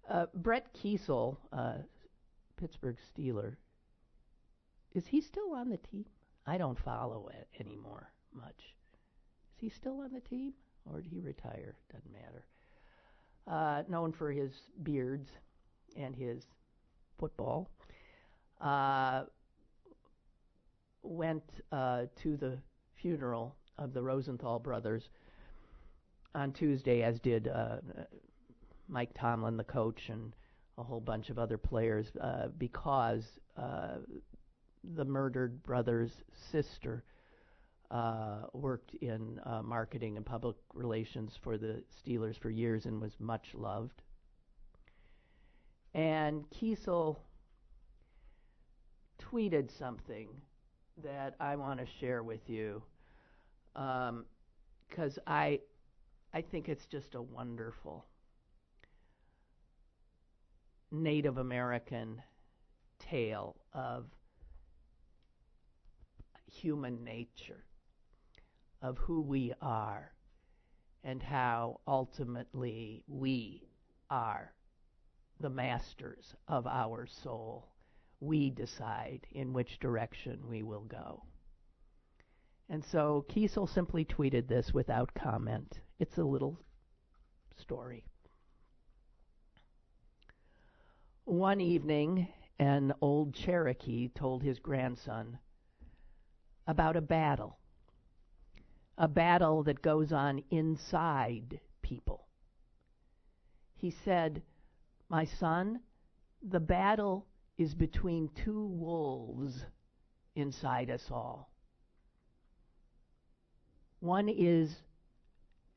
[0.10, 1.76] uh, Brett Keisel, uh,
[2.58, 3.56] Pittsburgh Steeler,
[4.94, 6.06] is he still on the team?
[6.46, 8.76] I don't follow it anymore much.
[9.54, 10.54] Is he still on the team,
[10.86, 11.76] or did he retire?
[11.92, 12.46] Doesn't matter.
[13.48, 14.52] Uh, known for his
[14.84, 15.30] beards
[15.96, 16.46] and his
[17.18, 17.70] football,
[18.60, 19.24] uh,
[21.04, 22.58] went uh, to the
[22.96, 25.10] funeral of the Rosenthal brothers
[26.34, 27.78] on Tuesday, as did uh,
[28.88, 30.34] Mike Tomlin, the coach, and
[30.78, 33.24] a whole bunch of other players uh, because
[33.58, 33.98] uh,
[34.96, 36.12] the murdered brother's
[36.52, 37.04] sister
[37.92, 43.14] uh, worked in uh, marketing and public relations for the Steelers for years and was
[43.20, 44.02] much loved.
[45.94, 47.18] And Keisel
[49.22, 50.30] tweeted something
[51.04, 52.82] that I want to share with you
[53.74, 55.60] because um, I
[56.34, 58.06] I think it's just a wonderful
[60.92, 62.22] Native American
[63.00, 64.06] tale of
[66.48, 67.66] human nature,
[68.82, 70.14] of who we are,
[71.04, 73.68] and how ultimately we
[74.10, 74.54] are
[75.40, 77.68] the masters of our soul.
[78.20, 81.24] We decide in which direction we will go.
[82.70, 85.80] And so Keisel simply tweeted this without comment.
[86.02, 86.58] It's a little
[87.58, 88.04] story.
[91.26, 92.28] One evening,
[92.58, 95.38] an old Cherokee told his grandson
[96.66, 97.60] about a battle,
[98.97, 102.26] a battle that goes on inside people.
[103.76, 104.41] He said,
[105.08, 105.82] My son,
[106.41, 107.28] the battle
[107.60, 109.66] is between two wolves
[110.34, 111.52] inside us all.
[113.99, 114.82] One is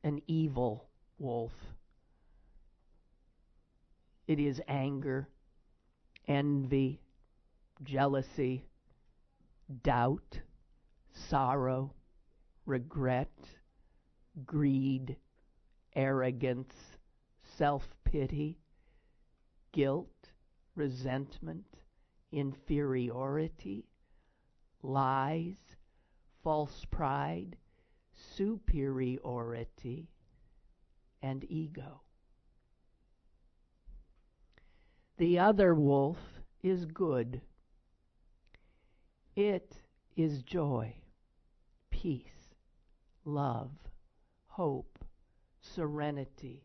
[0.05, 0.85] an evil
[1.17, 1.51] wolf.
[4.27, 5.27] It is anger
[6.27, 6.99] envy,
[7.83, 8.65] jealousy,
[9.83, 10.39] doubt,
[11.11, 11.91] sorrow,
[12.65, 13.31] regret,
[14.45, 15.15] greed,
[15.95, 16.75] arrogance,
[17.57, 18.59] self pity,
[19.71, 20.29] guilt,
[20.75, 21.65] resentment,
[22.31, 23.85] inferiority,
[24.83, 25.55] lies,
[26.43, 27.55] false pride,
[28.15, 30.09] superiority,
[31.21, 32.01] and ego.
[35.17, 36.17] The other wolf
[36.61, 37.41] is good.
[39.35, 39.75] It
[40.15, 40.93] is joy,
[41.89, 42.55] peace,
[43.23, 43.71] love,
[44.47, 44.99] hope,
[45.61, 46.63] serenity,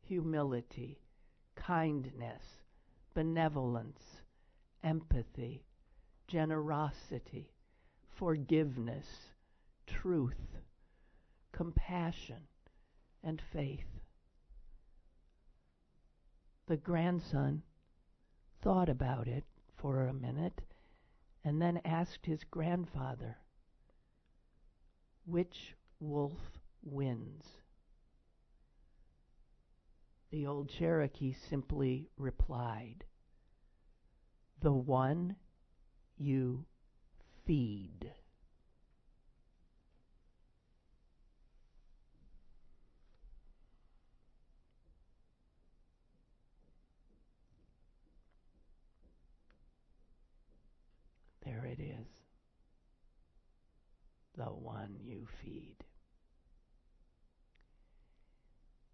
[0.00, 1.00] humility,
[1.56, 2.42] kindness,
[3.14, 4.22] benevolence,
[4.82, 5.64] empathy,
[6.26, 7.52] generosity,
[8.10, 9.32] forgiveness,
[9.86, 10.58] truth,
[11.54, 12.48] compassion,
[13.22, 14.00] and faith.
[16.66, 17.62] The grandson
[18.60, 19.44] thought about it
[19.76, 20.62] for a minute
[21.44, 23.36] and then asked his grandfather,
[25.26, 27.44] Which wolf wins?
[30.30, 33.04] The old Cherokee simply replied,
[34.60, 35.36] The one
[36.16, 36.64] you
[37.46, 38.10] feed.
[51.44, 52.06] There it is.
[54.36, 55.76] The one you feed.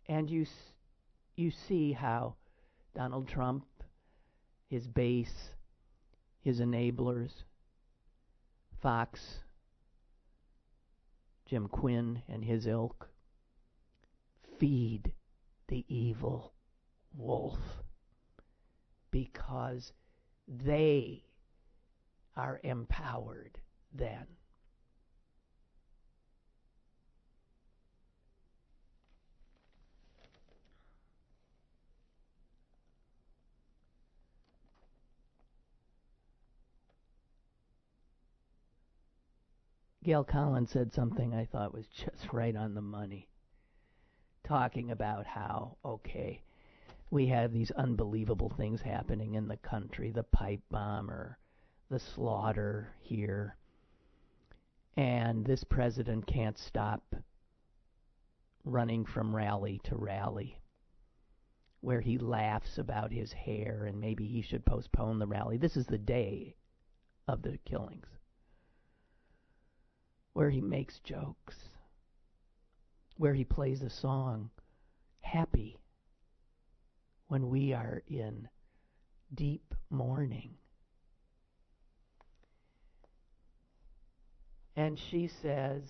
[0.09, 0.47] And you,
[1.37, 2.35] you see how
[2.95, 3.65] Donald Trump,
[4.69, 5.51] his base,
[6.43, 7.31] his enablers,
[8.83, 9.39] Fox,
[11.47, 13.09] Jim Quinn and his ilk,
[14.59, 15.13] feed
[15.69, 16.53] the evil
[17.17, 17.59] wolf
[19.11, 19.93] because
[20.49, 21.25] they
[22.41, 23.59] are empowered
[23.93, 24.27] then.
[40.03, 43.29] Gail Collins said something I thought was just right on the money.
[44.45, 46.41] Talking about how, okay,
[47.11, 51.39] we have these unbelievable things happening in the country the pipe bomber,
[51.91, 53.57] the slaughter here.
[54.97, 57.03] And this president can't stop
[58.65, 60.61] running from rally to rally
[61.81, 65.57] where he laughs about his hair and maybe he should postpone the rally.
[65.57, 66.55] This is the day
[67.27, 68.07] of the killings
[70.33, 71.57] where he makes jokes,
[73.17, 74.51] where he plays a song,
[75.21, 75.79] happy,
[77.29, 78.49] when we are in
[79.35, 80.55] deep mourning.
[84.81, 85.83] And she says,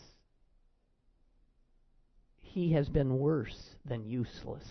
[2.41, 4.69] He has been worse than useless.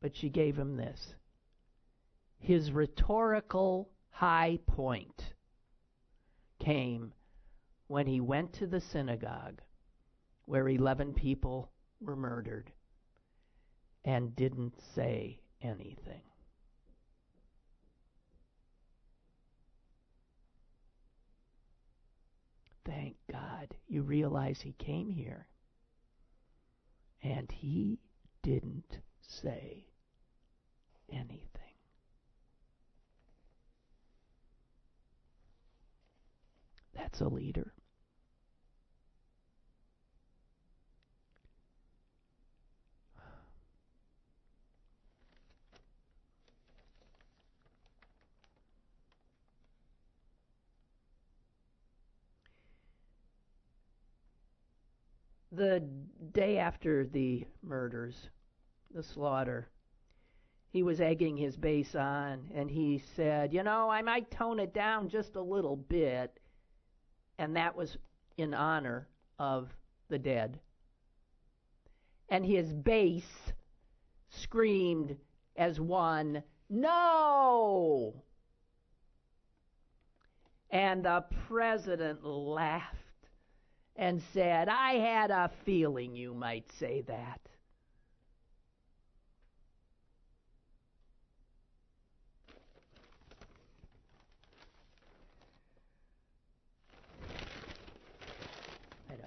[0.00, 1.14] But she gave him this.
[2.40, 5.34] His rhetorical high point
[6.58, 7.12] came
[7.86, 9.60] when he went to the synagogue
[10.46, 11.70] where 11 people
[12.00, 12.72] were murdered
[14.04, 16.22] and didn't say anything.
[22.84, 25.46] Thank God you realize he came here
[27.22, 28.00] and he
[28.42, 29.86] didn't say
[31.12, 31.48] anything.
[36.94, 37.72] That's a leader.
[55.52, 55.80] The
[56.32, 58.30] day after the murders,
[58.94, 59.68] the slaughter,
[60.70, 64.72] he was egging his base on and he said, You know, I might tone it
[64.72, 66.40] down just a little bit.
[67.38, 67.98] And that was
[68.38, 69.68] in honor of
[70.08, 70.58] the dead.
[72.30, 73.52] And his base
[74.30, 75.16] screamed
[75.56, 78.22] as one, No!
[80.70, 83.01] And the president laughed
[83.96, 87.40] and said, I had a feeling you might say that.
[99.10, 99.20] I don't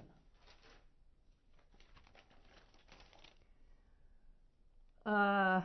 [5.06, 5.12] know.
[5.12, 5.62] Uh,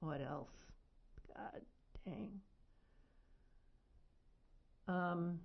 [0.00, 0.50] what else?
[1.34, 1.62] God
[2.04, 2.40] dang.
[4.88, 5.40] Um,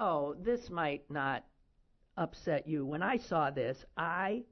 [0.00, 1.44] oh, this might not
[2.16, 2.84] upset you.
[2.84, 4.42] When I saw this, I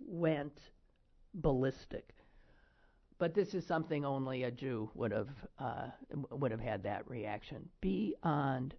[0.00, 0.58] went
[1.34, 2.14] ballistic.
[3.18, 5.28] But this is something only a Jew would have
[5.58, 5.88] uh,
[6.30, 8.74] would have had that reaction beyond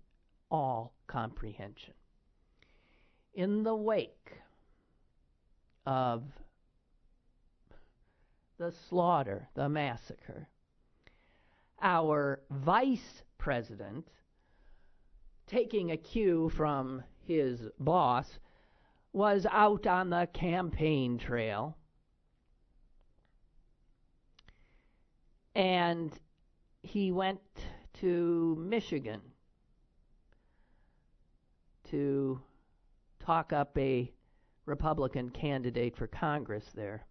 [0.50, 1.94] all comprehension.
[3.34, 4.32] In the wake
[5.86, 6.24] of
[8.58, 10.48] the slaughter, the massacre,
[11.82, 14.08] our vice president
[15.50, 18.40] taking a cue from his boss,
[19.12, 21.76] was out on the campaign trail.
[25.56, 26.14] And
[26.84, 27.42] he went
[27.96, 29.22] to Michigan
[31.90, 32.40] to
[33.20, 34.14] talk up a
[34.66, 37.06] Republican candidate for Congress there.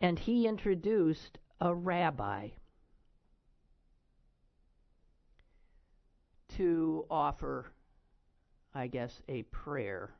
[0.00, 2.48] And he introduced a rabbi
[6.56, 7.72] to offer,
[8.74, 10.14] I guess, a prayer.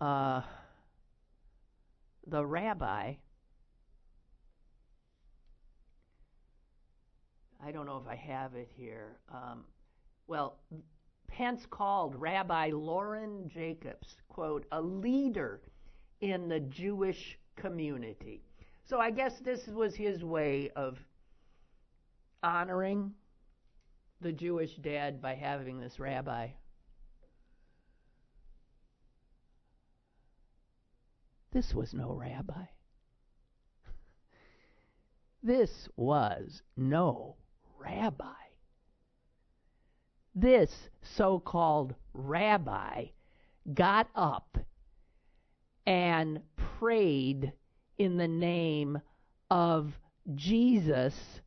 [0.00, 0.42] Uh,
[2.26, 3.14] the rabbi,
[7.64, 9.18] I don't know if I have it here.
[9.32, 9.64] Um,
[10.26, 10.58] well,
[11.28, 15.60] Pence called Rabbi Loren Jacobs, quote, a leader
[16.20, 18.42] in the Jewish community.
[18.84, 20.98] So I guess this was his way of
[22.42, 23.12] honoring
[24.20, 26.48] the Jewish dead by having this rabbi.
[31.52, 32.66] This was no rabbi.
[35.42, 37.36] This was no
[37.78, 38.26] rabbi.
[40.34, 40.70] This
[41.02, 43.06] so called rabbi
[43.74, 44.58] got up
[45.86, 46.40] and
[46.78, 47.52] prayed
[47.98, 49.00] in the name
[49.50, 49.98] of
[50.34, 51.40] Jesus,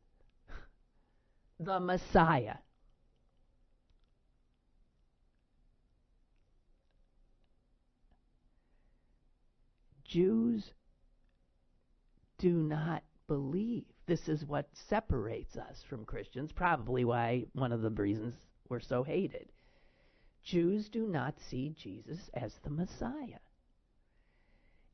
[1.58, 2.56] the Messiah.
[10.14, 10.70] Jews
[12.38, 13.82] do not believe.
[14.06, 18.32] This is what separates us from Christians, probably why one of the reasons
[18.68, 19.50] we're so hated.
[20.44, 23.40] Jews do not see Jesus as the Messiah.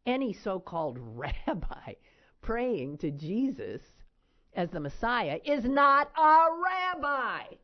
[0.06, 1.96] Any so called rabbi
[2.40, 3.82] praying to Jesus
[4.54, 7.56] as the Messiah is not a rabbi.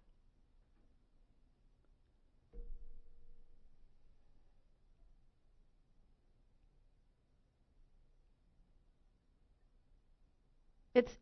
[10.96, 11.12] It's,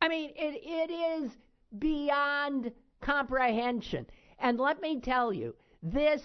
[0.00, 1.32] I mean, it, it is
[1.76, 4.06] beyond comprehension.
[4.38, 6.22] And let me tell you, this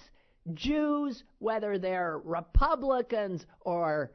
[0.54, 4.12] Jews, whether they're Republicans or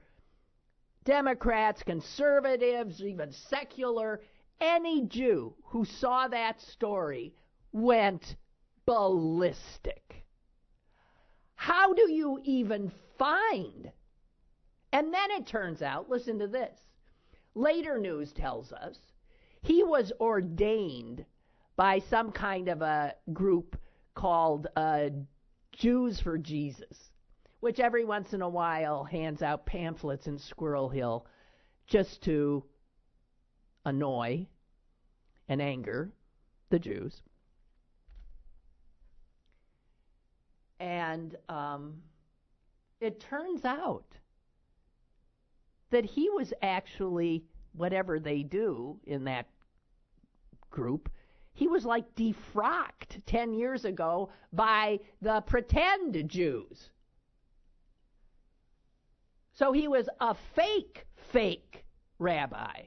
[1.02, 4.20] Democrats, conservatives, even secular,
[4.60, 7.34] any Jew who saw that story
[7.72, 8.36] went
[8.86, 10.24] ballistic.
[11.56, 13.90] How do you even find?
[14.92, 16.78] And then it turns out, listen to this
[17.54, 18.98] Later news tells us
[19.62, 21.24] he was ordained
[21.76, 23.76] by some kind of a group
[24.14, 25.08] called uh,
[25.72, 27.10] Jews for Jesus,
[27.60, 31.26] which every once in a while hands out pamphlets in Squirrel Hill
[31.86, 32.64] just to
[33.84, 34.46] annoy
[35.48, 36.12] and anger
[36.70, 37.22] the Jews.
[40.78, 42.02] And um,
[43.00, 44.06] it turns out
[45.90, 49.46] that he was actually, whatever they do in that
[50.70, 51.10] group,
[51.52, 56.90] he was like defrocked 10 years ago by the pretend Jews.
[59.52, 61.84] So he was a fake, fake
[62.18, 62.84] rabbi.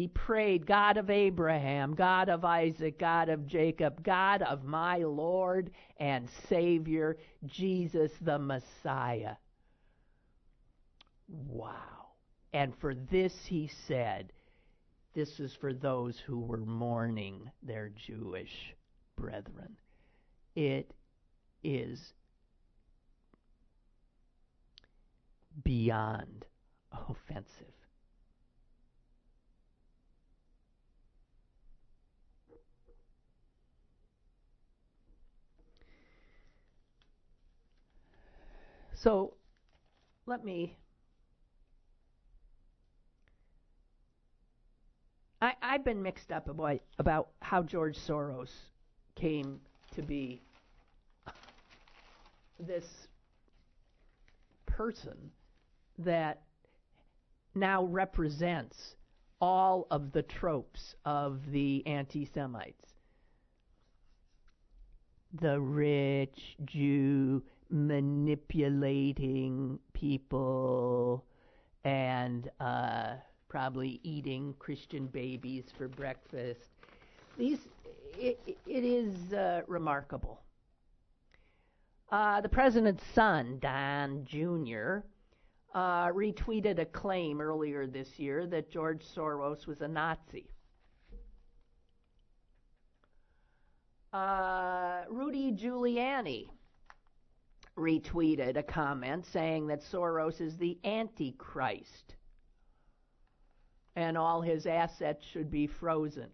[0.00, 5.72] He prayed, God of Abraham, God of Isaac, God of Jacob, God of my Lord
[5.98, 9.34] and Savior, Jesus the Messiah.
[11.28, 12.14] Wow.
[12.54, 14.32] And for this he said,
[15.12, 18.74] This is for those who were mourning their Jewish
[19.16, 19.76] brethren.
[20.56, 20.94] It
[21.62, 22.14] is
[25.62, 26.46] beyond
[26.92, 27.79] offensive.
[39.02, 39.32] So
[40.26, 40.76] let me.
[45.40, 48.50] I, I've been mixed up about, about how George Soros
[49.14, 49.60] came
[49.94, 50.42] to be
[52.58, 52.84] this
[54.66, 55.30] person
[55.98, 56.42] that
[57.54, 58.96] now represents
[59.40, 62.84] all of the tropes of the anti Semites.
[65.40, 71.24] The rich Jew manipulating people
[71.84, 73.14] and uh,
[73.48, 76.70] probably eating Christian babies for breakfast.
[77.38, 77.60] These,
[78.18, 80.40] it, it is uh, remarkable.
[82.10, 84.98] Uh, the president's son, Don Jr.,
[85.74, 90.50] uh, retweeted a claim earlier this year that George Soros was a Nazi.
[94.12, 96.48] Uh, Rudy Giuliani
[97.76, 102.16] retweeted a comment saying that Soros is the Antichrist
[103.96, 106.28] and all his assets should be frozen.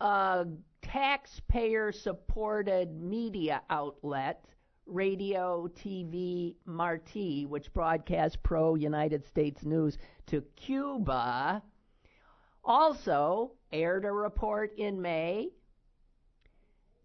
[0.00, 0.46] A
[0.82, 4.44] taxpayer supported media outlet,
[4.86, 11.62] Radio TV Marti, which broadcasts pro United States news to Cuba,
[12.64, 15.50] also aired a report in May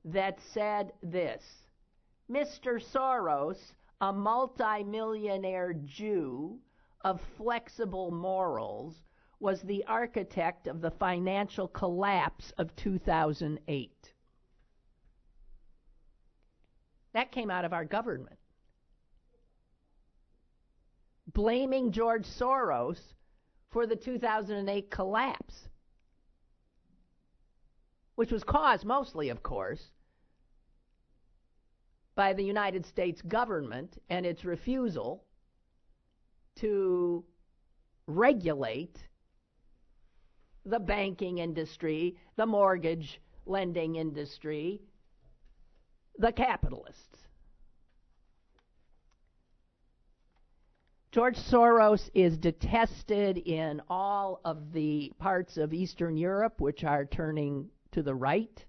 [0.05, 1.43] that said this
[2.29, 2.81] Mr.
[2.93, 3.57] Soros,
[4.01, 6.59] a multimillionaire Jew
[7.01, 8.95] of flexible morals,
[9.39, 14.13] was the architect of the financial collapse of 2008.
[17.13, 18.37] That came out of our government.
[21.27, 22.99] Blaming George Soros
[23.71, 25.67] for the 2008 collapse,
[28.15, 29.91] which was caused mostly, of course,
[32.15, 35.23] by the United States government and its refusal
[36.55, 37.23] to
[38.07, 38.97] regulate
[40.65, 44.81] the banking industry, the mortgage lending industry,
[46.17, 47.19] the capitalists.
[51.11, 57.69] George Soros is detested in all of the parts of Eastern Europe which are turning
[57.91, 58.65] to the right.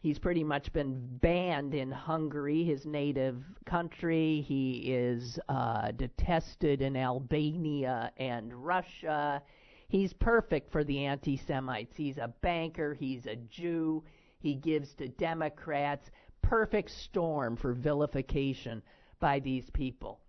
[0.00, 4.42] He's pretty much been banned in Hungary, his native country.
[4.42, 9.42] He is uh, detested in Albania and Russia.
[9.88, 11.96] He's perfect for the anti Semites.
[11.96, 14.04] He's a banker, he's a Jew,
[14.38, 16.10] he gives to Democrats.
[16.42, 18.82] Perfect storm for vilification
[19.18, 20.20] by these people.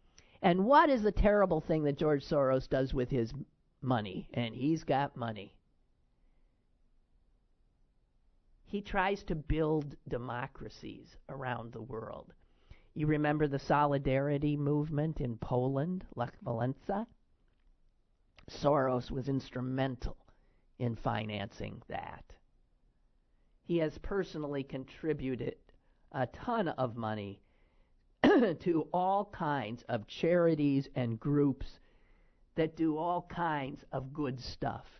[0.42, 3.34] And what is the terrible thing that George Soros does with his
[3.82, 4.30] money?
[4.34, 5.54] And he's got money.
[8.70, 12.32] He tries to build democracies around the world.
[12.94, 17.08] You remember the solidarity movement in Poland, Lech Walesa?
[18.48, 20.18] Soros was instrumental
[20.78, 22.24] in financing that.
[23.64, 25.56] He has personally contributed
[26.12, 27.42] a ton of money
[28.24, 31.80] to all kinds of charities and groups
[32.54, 34.99] that do all kinds of good stuff.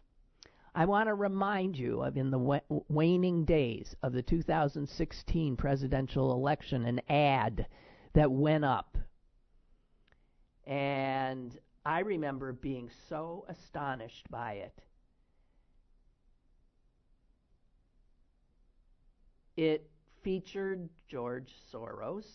[0.76, 6.86] I want to remind you of in the waning days of the 2016 presidential election
[6.86, 7.66] an ad
[8.14, 8.98] that went up.
[10.66, 14.82] And I remember being so astonished by it.
[19.58, 19.90] It
[20.24, 22.26] featured George Soros.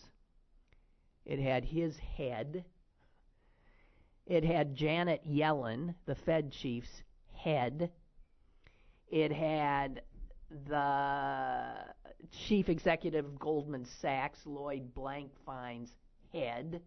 [1.25, 2.65] It had his head.
[4.25, 7.91] It had Janet Yellen, the Fed chief's head.
[9.09, 10.01] It had
[10.67, 11.73] the
[12.47, 15.95] chief executive of Goldman Sachs, Lloyd Blankfein's
[16.33, 16.81] head.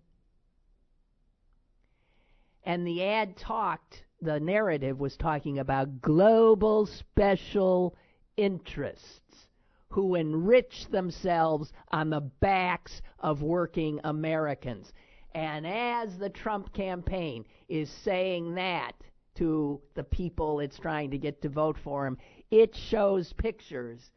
[2.64, 7.96] And the ad talked, the narrative was talking about global special
[8.36, 9.46] interests
[9.90, 14.92] who enrich themselves on the backs of working Americans.
[15.34, 18.92] And as the Trump campaign is saying that
[19.38, 22.18] to the people it's trying to get to vote for him,
[22.50, 24.10] it shows pictures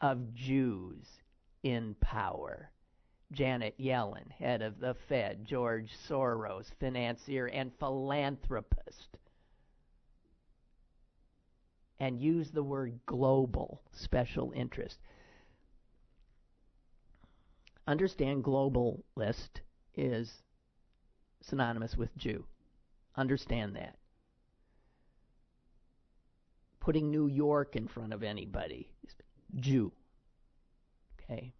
[0.00, 1.06] of Jews
[1.62, 2.70] in power.
[3.32, 9.18] Janet Yellen, head of the Fed, George Soros, financier and philanthropist.
[11.98, 14.98] And use the word global special interest.
[17.86, 19.60] Understand globalist
[19.96, 20.32] is
[21.40, 22.44] synonymous with Jew.
[23.16, 23.96] Understand that
[26.84, 28.90] putting New York in front of anybody.
[29.56, 29.90] Jew.
[31.18, 31.54] Okay.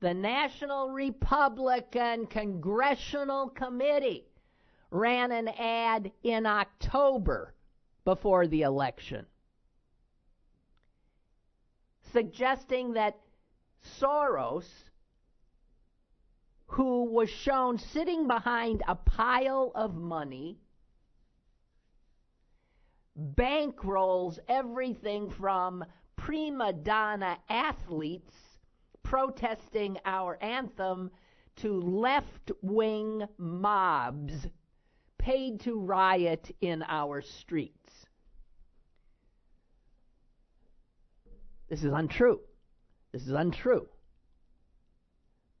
[0.00, 4.24] The National Republican Congressional Committee
[4.90, 7.54] ran an ad in October
[8.04, 9.24] before the election
[12.12, 13.18] suggesting that
[14.00, 14.66] Soros,
[16.66, 20.58] who was shown sitting behind a pile of money,
[23.18, 25.84] bankrolls everything from
[26.16, 28.34] prima donna athletes
[29.02, 31.10] protesting our anthem
[31.56, 34.46] to left wing mobs
[35.18, 38.06] paid to riot in our streets.
[41.68, 42.40] This is untrue.
[43.12, 43.88] This is untrue.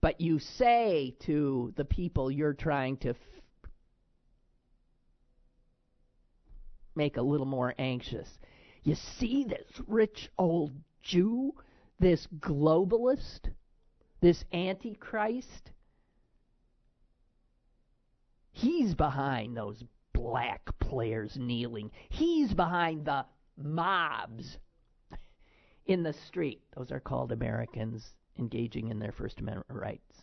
[0.00, 3.14] But you say to the people you're trying to
[6.94, 8.28] make a little more anxious.
[8.82, 10.72] You see this rich old
[11.02, 11.54] Jew,
[11.98, 13.50] this globalist,
[14.20, 15.70] this antichrist?
[18.52, 19.82] He's behind those
[20.12, 21.90] black players kneeling.
[22.10, 23.24] He's behind the
[23.56, 24.58] mobs
[25.86, 26.62] in the street.
[26.76, 30.16] Those are called Americans engaging in their First Amendment rights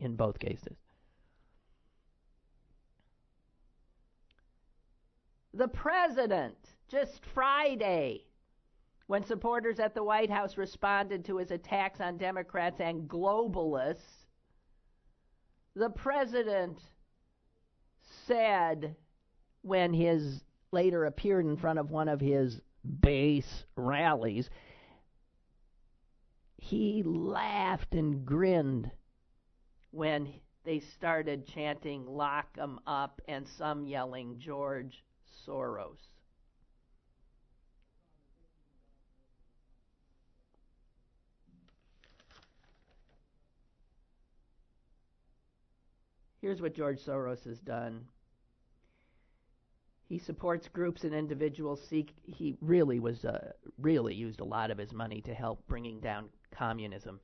[0.00, 0.76] in both cases.
[5.54, 6.56] The president
[6.88, 8.26] just Friday
[9.06, 14.26] when supporters at the White House responded to his attacks on Democrats and globalists.
[15.76, 16.80] The president
[18.26, 18.96] said
[19.62, 20.42] when his
[20.72, 22.60] later appeared in front of one of his
[23.00, 24.50] base rallies,
[26.56, 28.90] he laughed and grinned
[29.90, 30.32] when
[30.64, 35.04] they started chanting, Lock 'em up, and some yelling, George
[35.46, 35.98] Soros.
[46.40, 48.04] Here's what George Soros has done.
[50.06, 52.12] He supports groups and individuals seek.
[52.22, 56.28] He really was uh, really used a lot of his money to help bringing down
[56.50, 57.18] communism.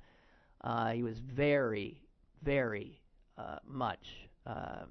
[0.62, 2.00] Uh, he was very,
[2.42, 2.98] very
[3.36, 4.88] uh, much um,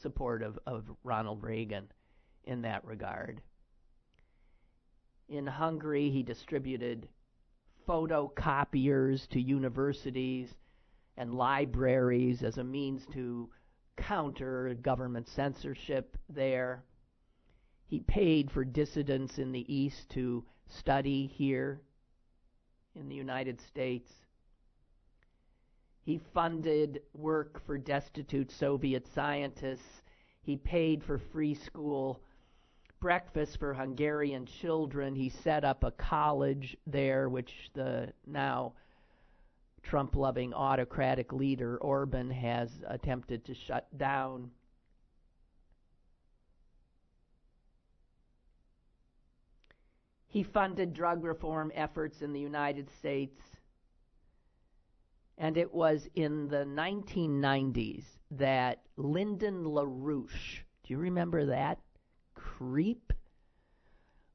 [0.00, 1.88] supportive of Ronald Reagan
[2.48, 3.40] in that regard.
[5.28, 7.06] In Hungary, he distributed
[7.86, 10.54] photocopiers to universities
[11.16, 13.50] and libraries as a means to
[13.96, 16.82] counter government censorship there.
[17.86, 21.82] He paid for dissidents in the East to study here
[22.94, 24.10] in the United States.
[26.02, 30.02] He funded work for destitute Soviet scientists.
[30.40, 32.22] He paid for free school
[33.00, 35.14] breakfast for Hungarian children.
[35.14, 38.72] He set up a college there, which the now
[39.82, 44.50] Trump loving autocratic leader Orban has attempted to shut down.
[50.26, 53.40] He funded drug reform efforts in the United States.
[55.38, 61.78] And it was in the 1990s that Lyndon LaRouche, do you remember that?
[62.38, 63.12] Creep.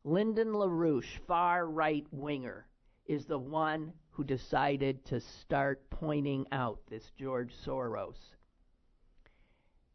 [0.03, 2.67] Lyndon LaRouche, far right winger,
[3.05, 8.17] is the one who decided to start pointing out this George Soros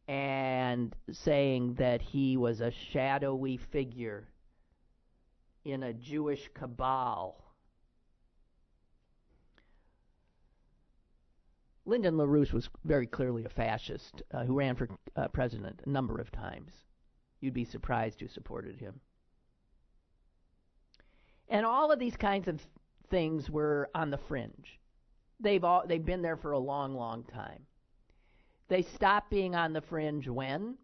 [0.09, 4.27] and saying that he was a shadowy figure
[5.65, 7.45] in a Jewish cabal.
[11.85, 16.19] Lyndon LaRouche was very clearly a fascist uh, who ran for uh, president a number
[16.19, 16.73] of times.
[17.41, 19.01] You'd be surprised who supported him.
[21.49, 22.61] And all of these kinds of
[23.11, 24.79] things were on the fringe.
[25.41, 27.67] They've all, they've been there for a long, long time.
[28.69, 30.77] They stopped being on the fringe when?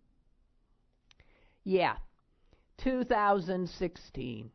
[1.65, 1.97] Yeah,
[2.79, 4.51] 2016,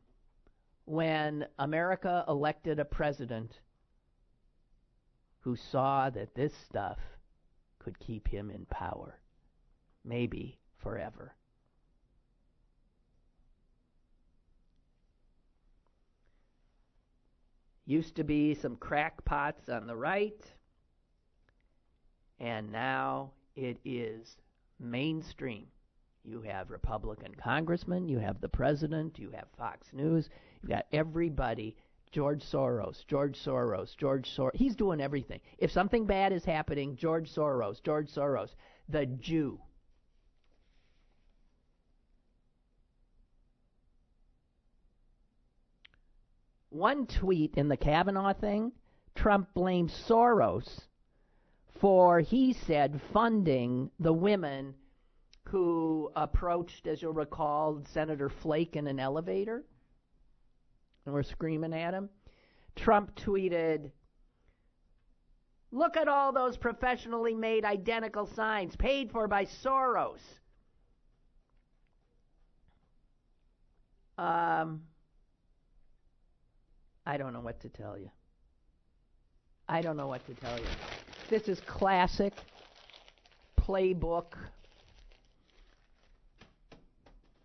[0.85, 3.59] when America elected a president
[5.41, 6.99] who saw that this stuff
[7.77, 9.19] could keep him in power,
[10.03, 11.35] maybe forever.
[17.89, 20.39] Used to be some crackpots on the right,
[22.39, 24.37] and now it is
[24.79, 25.65] mainstream.
[26.23, 30.29] You have Republican congressmen, you have the president, you have Fox News,
[30.61, 31.75] you've got everybody.
[32.11, 34.55] George Soros, George Soros, George Soros.
[34.55, 35.39] He's doing everything.
[35.57, 38.49] If something bad is happening, George Soros, George Soros,
[38.87, 39.59] the Jew.
[46.79, 48.71] One tweet in the Kavanaugh thing,
[49.13, 50.87] Trump blamed Soros
[51.79, 54.73] for, he said, funding the women
[55.49, 59.63] who approached, as you'll recall, Senator Flake in an elevator
[61.05, 62.09] and were screaming at him.
[62.75, 63.91] Trump tweeted,
[65.71, 70.19] Look at all those professionally made identical signs paid for by Soros.
[74.17, 74.81] Um,
[77.09, 78.11] I don't know what to tell you.
[79.67, 80.65] I don't know what to tell you.
[81.27, 82.33] This is classic
[83.59, 84.35] playbook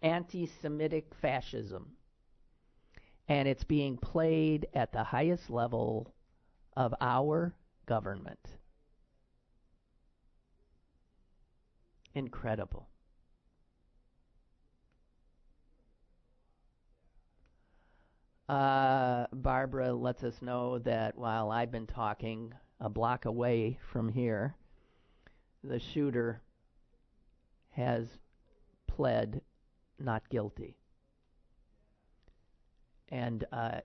[0.02, 1.92] anti Semitic fascism.
[3.26, 6.12] And it's being played at the highest level
[6.76, 7.54] of our
[7.86, 8.46] government.
[12.14, 12.86] Incredible.
[18.48, 24.54] Uh, Barbara lets us know that while I've been talking a block away from here,
[25.62, 26.42] the shooter
[27.70, 28.06] has
[28.86, 29.40] pled
[29.98, 30.76] not guilty
[33.08, 33.80] and uh,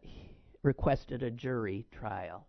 [0.62, 2.49] requested a jury trial.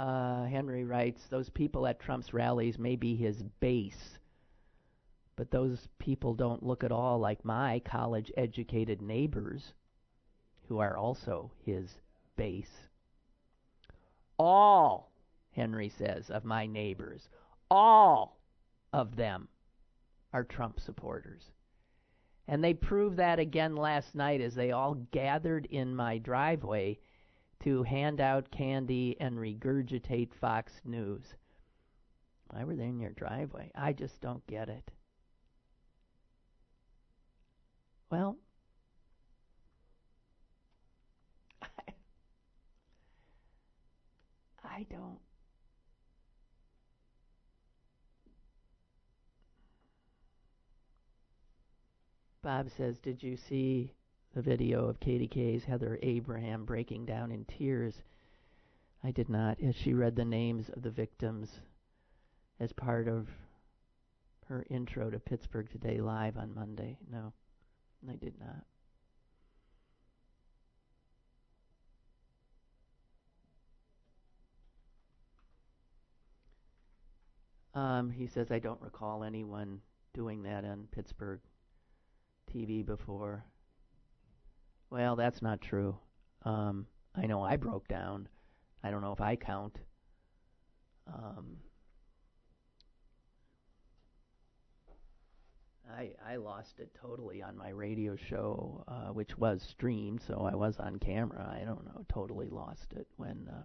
[0.00, 4.18] Uh, Henry writes, those people at Trump's rallies may be his base,
[5.36, 9.74] but those people don't look at all like my college educated neighbors,
[10.68, 11.90] who are also his
[12.36, 12.88] base.
[14.38, 15.12] All,
[15.52, 17.28] Henry says, of my neighbors,
[17.70, 18.40] all
[18.94, 19.48] of them
[20.32, 21.42] are Trump supporters.
[22.48, 27.00] And they proved that again last night as they all gathered in my driveway
[27.60, 31.34] to hand out candy and regurgitate Fox News.
[32.48, 33.70] Why were they in your driveway?
[33.74, 34.90] I just don't get it.
[38.10, 38.36] Well,
[41.62, 41.66] I,
[44.64, 45.20] I don't.
[52.42, 53.92] Bob says, Did you see
[54.34, 58.02] the video of KDK's Heather Abraham breaking down in tears.
[59.02, 61.60] I did not, as she read the names of the victims
[62.60, 63.28] as part of
[64.46, 66.98] her intro to Pittsburgh Today Live on Monday.
[67.10, 67.32] No,
[68.08, 68.64] I did not.
[77.72, 79.80] Um, he says, I don't recall anyone
[80.12, 81.40] doing that on Pittsburgh
[82.52, 83.44] TV before.
[84.90, 85.96] Well, that's not true.
[86.42, 88.28] Um, I know I broke down.
[88.82, 89.78] I don't know if I count.
[91.06, 91.58] Um,
[95.90, 100.54] I I lost it totally on my radio show, uh, which was streamed, so I
[100.54, 101.46] was on camera.
[101.60, 103.62] I don't know, totally lost it when uh,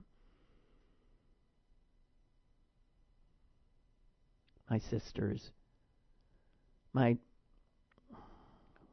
[4.70, 5.52] my sisters,
[6.94, 7.18] my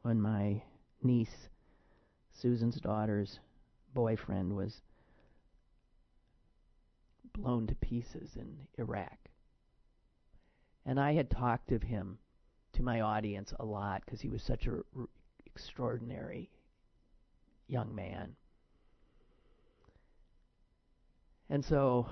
[0.03, 0.61] when my
[1.01, 1.49] niece
[2.33, 3.39] Susan's daughter's
[3.93, 4.81] boyfriend was
[7.33, 9.17] blown to pieces in Iraq.
[10.85, 12.17] And I had talked of him
[12.73, 15.07] to my audience a lot because he was such a r-
[15.45, 16.49] extraordinary
[17.67, 18.35] young man.
[21.49, 22.07] And so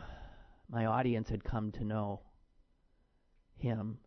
[0.69, 2.21] my audience had come to know
[3.57, 3.97] him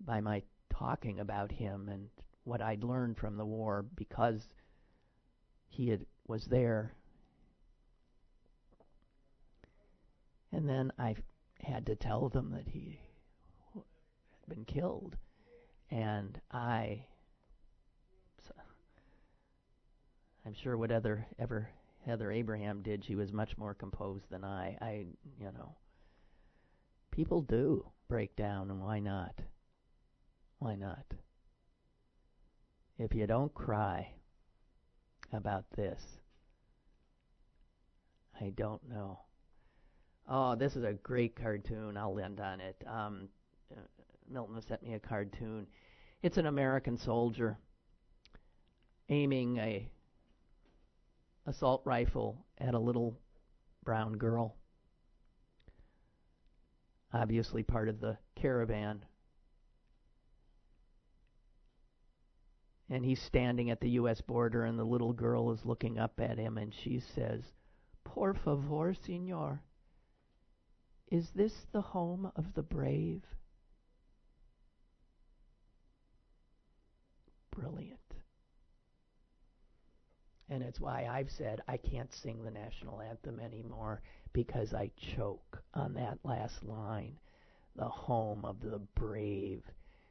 [0.00, 2.08] by my talking about him and
[2.44, 4.48] what I'd learned from the war because
[5.68, 6.92] he had, was there.
[10.52, 11.16] And then I
[11.60, 12.98] had to tell them that he
[13.74, 13.84] had
[14.48, 15.16] been killed.
[15.90, 17.04] And I,
[20.46, 21.68] I'm sure whatever ever
[22.06, 24.78] Heather Abraham did, she was much more composed than I.
[24.80, 25.06] I,
[25.40, 25.74] you know,
[27.10, 29.40] people do break down, and why not?
[30.60, 31.04] Why not?
[32.96, 34.12] If you don't cry
[35.32, 36.00] about this,
[38.40, 39.20] I don't know.
[40.28, 41.96] Oh, this is a great cartoon.
[41.96, 42.82] I'll end on it.
[42.86, 43.28] Um,
[43.72, 43.80] uh,
[44.28, 45.66] Milton sent me a cartoon.
[46.22, 47.58] It's an American soldier
[49.08, 49.88] aiming a
[51.46, 53.16] assault rifle at a little
[53.84, 54.56] brown girl.
[57.12, 59.04] Obviously, part of the caravan.
[62.88, 64.20] And he's standing at the U.S.
[64.20, 67.42] border, and the little girl is looking up at him, and she says,
[68.04, 69.60] Por favor, senor,
[71.08, 73.22] is this the home of the brave?
[77.50, 77.98] Brilliant.
[80.48, 84.00] And it's why I've said I can't sing the national anthem anymore
[84.32, 87.18] because I choke on that last line.
[87.74, 89.62] The home of the brave,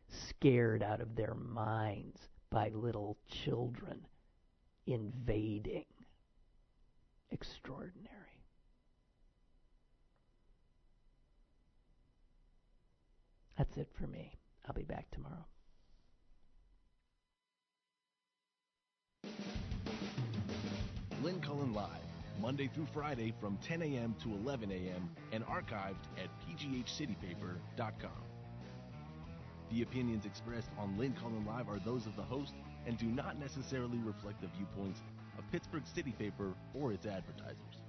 [0.09, 2.19] scared out of their minds
[2.55, 4.07] by little children
[4.87, 5.83] invading.
[7.29, 8.15] Extraordinary.
[13.57, 14.31] That's it for me.
[14.65, 15.45] I'll be back tomorrow.
[21.21, 21.89] Lynn Cullen Live,
[22.41, 24.15] Monday through Friday from 10 a.m.
[24.23, 25.09] to 11 a.m.
[25.33, 28.34] and archived at pghcitypaper.com.
[29.75, 32.53] The opinions expressed on Lynn Cullen Live are those of the host
[32.85, 35.01] and do not necessarily reflect the viewpoints
[35.37, 37.84] of Pittsburgh City Paper or its advertisers.